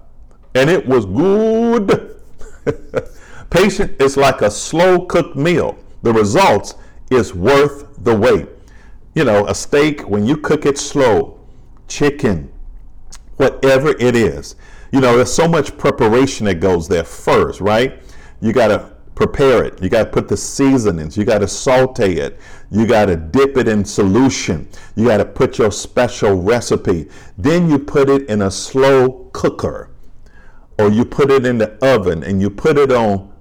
And 0.54 0.68
it 0.68 0.87
was 0.87 1.07
good. 1.07 2.20
Patient 3.51 4.01
is 4.01 4.17
like 4.17 4.43
a 4.43 4.51
slow 4.51 5.07
cooked 5.07 5.37
meal. 5.37 5.79
The 6.03 6.13
results 6.13 6.75
is 7.11 7.35
worth 7.35 7.87
the 8.05 8.15
wait. 8.15 8.49
You 9.15 9.25
know, 9.25 9.47
a 9.47 9.55
steak, 9.55 10.09
when 10.09 10.27
you 10.27 10.37
cook 10.37 10.67
it 10.67 10.79
slow, 10.79 11.41
chicken, 11.89 12.53
whatever 13.37 13.91
it 13.99 14.15
is, 14.15 14.57
you 14.93 15.01
know, 15.01 15.17
there's 15.17 15.33
so 15.33 15.49
much 15.49 15.77
preparation 15.77 16.47
that 16.47 16.57
goes 16.57 16.89
there 16.89 17.05
first, 17.05 17.61
right? 17.61 18.03
You 18.41 18.53
got 18.53 18.69
to 18.69 18.93
prepare 19.15 19.65
it. 19.65 19.83
You 19.83 19.89
got 19.89 20.05
to 20.05 20.11
put 20.11 20.29
the 20.29 20.37
seasonings. 20.37 21.17
You 21.17 21.25
got 21.25 21.39
to 21.39 21.49
saute 21.49 22.15
it. 22.15 22.39
You 22.71 22.87
got 22.87 23.07
to 23.07 23.17
dip 23.17 23.57
it 23.57 23.67
in 23.67 23.85
solution. 23.85 24.69
You 24.95 25.07
got 25.09 25.17
to 25.17 25.25
put 25.25 25.59
your 25.59 25.73
special 25.73 26.41
recipe. 26.41 27.09
Then 27.37 27.69
you 27.69 27.79
put 27.79 28.09
it 28.09 28.29
in 28.29 28.43
a 28.43 28.51
slow 28.51 29.29
cooker 29.33 29.91
or 30.79 30.91
you 30.91 31.05
put 31.05 31.31
it 31.31 31.45
in 31.45 31.59
the 31.59 31.73
oven 31.85 32.23
and 32.23 32.41
you 32.41 32.49
put 32.49 32.79
it 32.79 32.93
on 32.93 33.33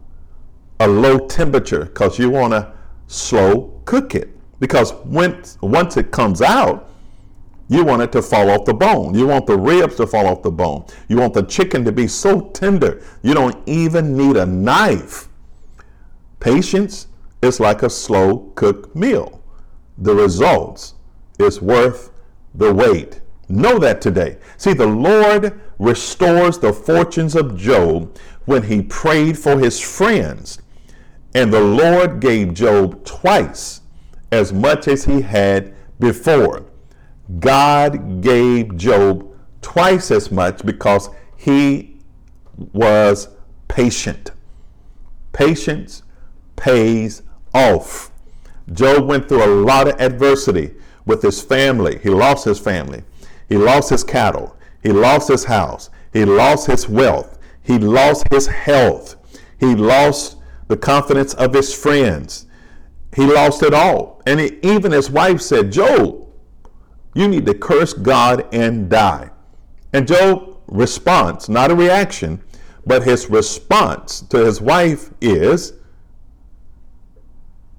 a 0.79 0.87
low 0.87 1.27
temperature 1.27 1.85
because 1.85 2.19
you 2.19 2.29
want 2.29 2.53
to 2.53 2.73
slow 3.07 3.81
cook 3.85 4.15
it. 4.15 4.29
Because 4.59 4.91
when, 5.05 5.43
once 5.61 5.97
it 5.97 6.11
comes 6.11 6.41
out, 6.41 6.89
you 7.69 7.83
want 7.83 8.01
it 8.01 8.11
to 8.13 8.21
fall 8.21 8.49
off 8.49 8.65
the 8.65 8.73
bone. 8.73 9.13
You 9.13 9.27
want 9.27 9.45
the 9.45 9.57
ribs 9.57 9.95
to 9.97 10.07
fall 10.07 10.27
off 10.27 10.41
the 10.41 10.51
bone. 10.51 10.85
You 11.07 11.17
want 11.17 11.33
the 11.33 11.43
chicken 11.43 11.83
to 11.85 11.91
be 11.91 12.07
so 12.07 12.49
tender, 12.49 13.03
you 13.21 13.33
don't 13.33 13.57
even 13.67 14.15
need 14.15 14.37
a 14.37 14.45
knife 14.45 15.27
Patience 16.39 17.07
is 17.41 17.59
like 17.59 17.83
a 17.83 17.89
slow 17.89 18.51
cooked 18.55 18.95
meal. 18.95 19.41
The 19.97 20.13
results 20.13 20.93
is 21.39 21.61
worth 21.61 22.11
the 22.53 22.73
wait. 22.73 23.21
Know 23.49 23.79
that 23.79 24.01
today. 24.01 24.37
See, 24.57 24.73
the 24.73 24.87
Lord 24.87 25.59
restores 25.79 26.59
the 26.59 26.73
fortunes 26.73 27.35
of 27.35 27.57
Job 27.57 28.17
when 28.45 28.63
he 28.63 28.81
prayed 28.81 29.37
for 29.37 29.57
his 29.59 29.79
friends. 29.79 30.59
And 31.37 31.53
the 31.53 31.61
Lord 31.61 32.19
gave 32.19 32.55
Job 32.55 33.05
twice 33.05 33.81
as 34.31 34.51
much 34.51 34.87
as 34.87 35.05
he 35.05 35.21
had 35.21 35.71
before. 35.99 36.65
God 37.39 38.21
gave 38.21 38.75
Job 38.75 39.23
twice 39.61 40.09
as 40.09 40.31
much 40.31 40.65
because 40.65 41.11
he 41.35 41.99
was 42.73 43.27
patient. 43.67 44.31
Patience 45.31 46.01
pays 46.55 47.21
off. 47.53 48.09
Job 48.73 49.05
went 49.05 49.29
through 49.29 49.43
a 49.43 49.53
lot 49.63 49.87
of 49.87 50.01
adversity 50.01 50.73
with 51.05 51.21
his 51.21 51.39
family. 51.39 51.99
He 51.99 52.09
lost 52.09 52.45
his 52.45 52.57
family. 52.57 53.03
He 53.47 53.57
lost 53.57 53.91
his 53.91 54.03
cattle. 54.03 54.57
He 54.81 54.89
lost 54.89 55.27
his 55.27 55.43
house. 55.43 55.91
He 56.13 56.25
lost 56.25 56.65
his 56.65 56.89
wealth. 56.89 57.37
He 57.61 57.77
lost 57.77 58.25
his 58.31 58.47
health. 58.47 59.17
He 59.59 59.75
lost 59.75 60.36
the 60.67 60.77
confidence 60.77 61.33
of 61.35 61.53
his 61.53 61.73
friends. 61.73 62.45
He 63.15 63.25
lost 63.25 63.63
it 63.63 63.73
all. 63.73 64.21
And 64.25 64.39
even 64.63 64.91
his 64.91 65.09
wife 65.09 65.41
said, 65.41 65.71
Job, 65.71 66.27
you 67.13 67.27
need 67.27 67.45
to 67.45 67.53
curse 67.53 67.93
God 67.93 68.47
and 68.53 68.89
die. 68.89 69.31
And 69.93 70.07
Job 70.07 70.57
responds, 70.67 71.49
not 71.49 71.71
a 71.71 71.75
reaction, 71.75 72.41
but 72.85 73.03
his 73.03 73.29
response 73.29 74.21
to 74.21 74.45
his 74.45 74.61
wife 74.61 75.11
is, 75.21 75.73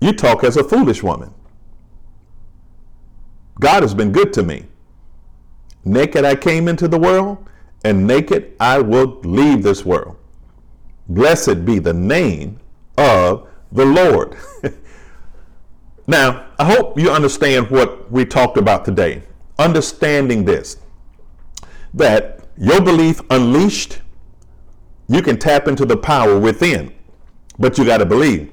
you 0.01 0.12
talk 0.12 0.44
as 0.44 0.57
a 0.57 0.64
foolish 0.64 1.03
woman. 1.03 1.33
God 3.61 3.83
has 3.83 3.94
been 3.94 4.12
good 4.12 4.33
to 4.35 4.42
me. 4.42 4.66
Naked 5.85 6.24
I 6.24 6.35
came 6.35 6.68
into 6.68 6.88
the 6.88 6.98
world, 6.98 7.48
and 7.85 8.07
naked 8.07 8.55
I 8.61 8.79
will 8.79 9.20
leave 9.22 9.62
this 9.62 9.85
world. 9.85 10.16
Blessed 11.09 11.64
be 11.64 11.79
the 11.79 11.92
name 11.92 12.61
of 12.98 13.48
the 13.72 13.87
Lord. 13.87 14.37
now, 16.06 16.46
I 16.58 16.64
hope 16.64 16.98
you 16.98 17.11
understand 17.11 17.70
what 17.70 18.11
we 18.11 18.24
talked 18.24 18.58
about 18.58 18.84
today. 18.84 19.22
Understanding 19.58 20.44
this 20.44 20.76
that 21.94 22.40
your 22.58 22.80
belief 22.80 23.20
unleashed, 23.30 24.00
you 25.08 25.22
can 25.22 25.38
tap 25.38 25.68
into 25.68 25.87
the 25.87 25.96
power 25.96 26.38
within, 26.38 26.92
but 27.58 27.78
you 27.78 27.84
got 27.84 27.98
to 27.98 28.06
believe. 28.06 28.52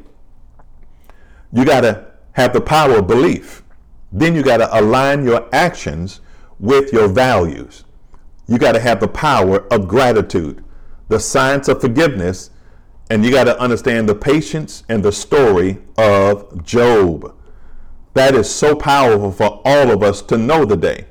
You 1.52 1.66
got 1.66 1.82
to 1.82 2.06
have 2.34 2.54
the 2.54 2.62
power 2.62 3.00
of 3.00 3.08
belief. 3.08 3.64
Then 4.12 4.36
you 4.36 4.44
got 4.44 4.58
to 4.58 4.80
align 4.80 5.26
your 5.26 5.50
actions 5.54 6.22
with 6.60 6.94
your 6.94 7.08
values. 7.08 7.84
You 8.48 8.58
got 8.58 8.74
to 8.74 8.80
have 8.80 9.00
the 9.00 9.08
power 9.08 9.66
of 9.74 9.88
gratitude, 9.88 10.64
the 11.10 11.20
science 11.20 11.68
of 11.68 11.82
forgiveness, 11.82 12.52
and 13.10 13.24
you 13.24 13.32
got 13.32 13.44
to 13.44 13.60
understand 13.60 14.10
the 14.10 14.16
patience 14.16 14.84
and 14.90 15.04
the 15.04 15.12
story 15.12 15.78
of 15.98 16.64
Job. 16.64 17.36
That 18.14 18.34
is 18.34 18.50
so 18.50 18.76
powerful 18.76 19.32
for 19.32 19.62
all 19.66 19.92
of 19.92 20.02
us 20.02 20.22
to 20.24 20.38
know 20.38 20.66
the 20.66 20.78
day. 20.78 21.06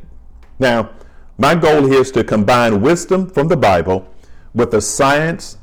Now, 0.58 0.90
my 1.38 1.54
goal 1.54 1.86
here 1.86 2.00
is 2.00 2.10
to 2.12 2.24
combine 2.24 2.80
wisdom 2.80 3.28
from 3.28 3.48
the 3.48 3.56
Bible 3.56 4.08
with 4.54 4.70
the 4.70 4.80
science 4.80 5.58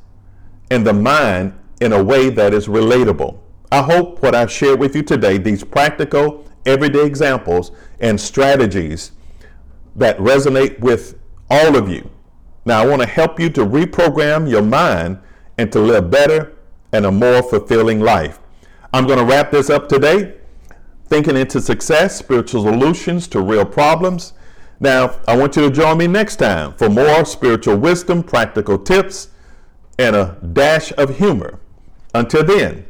and 0.69 0.85
the 0.85 0.93
mind 0.93 1.57
in 1.79 1.93
a 1.93 2.03
way 2.03 2.29
that 2.29 2.53
is 2.53 2.67
relatable. 2.67 3.39
I 3.71 3.81
hope 3.81 4.21
what 4.21 4.35
I've 4.35 4.51
shared 4.51 4.79
with 4.79 4.95
you 4.95 5.01
today, 5.01 5.37
these 5.37 5.63
practical, 5.63 6.45
everyday 6.65 7.05
examples 7.05 7.71
and 7.99 8.19
strategies 8.19 9.13
that 9.95 10.17
resonate 10.17 10.79
with 10.79 11.17
all 11.49 11.75
of 11.75 11.89
you. 11.89 12.09
Now, 12.65 12.83
I 12.83 12.85
want 12.85 13.01
to 13.01 13.07
help 13.07 13.39
you 13.39 13.49
to 13.51 13.65
reprogram 13.65 14.49
your 14.49 14.61
mind 14.61 15.19
and 15.61 15.71
to 15.71 15.79
live 15.79 16.11
better 16.11 16.53
and 16.91 17.05
a 17.05 17.11
more 17.11 17.41
fulfilling 17.41 17.99
life. 17.99 18.39
I'm 18.93 19.07
going 19.07 19.19
to 19.19 19.25
wrap 19.25 19.51
this 19.51 19.69
up 19.69 19.87
today. 19.87 20.35
Thinking 21.07 21.37
into 21.37 21.61
success, 21.61 22.17
spiritual 22.17 22.63
solutions 22.63 23.27
to 23.29 23.41
real 23.41 23.65
problems. 23.65 24.33
Now, 24.79 25.15
I 25.27 25.37
want 25.37 25.55
you 25.55 25.63
to 25.63 25.71
join 25.71 25.97
me 25.97 26.07
next 26.07 26.37
time 26.37 26.73
for 26.73 26.89
more 26.89 27.25
spiritual 27.25 27.77
wisdom, 27.77 28.23
practical 28.23 28.77
tips, 28.77 29.29
and 29.99 30.15
a 30.15 30.37
dash 30.53 30.91
of 30.97 31.17
humor. 31.17 31.59
Until 32.13 32.43
then, 32.43 32.85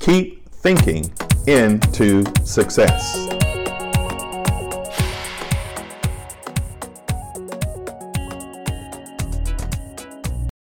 Keep 0.00 0.48
thinking 0.48 1.10
into 1.46 2.24
success. 2.44 3.37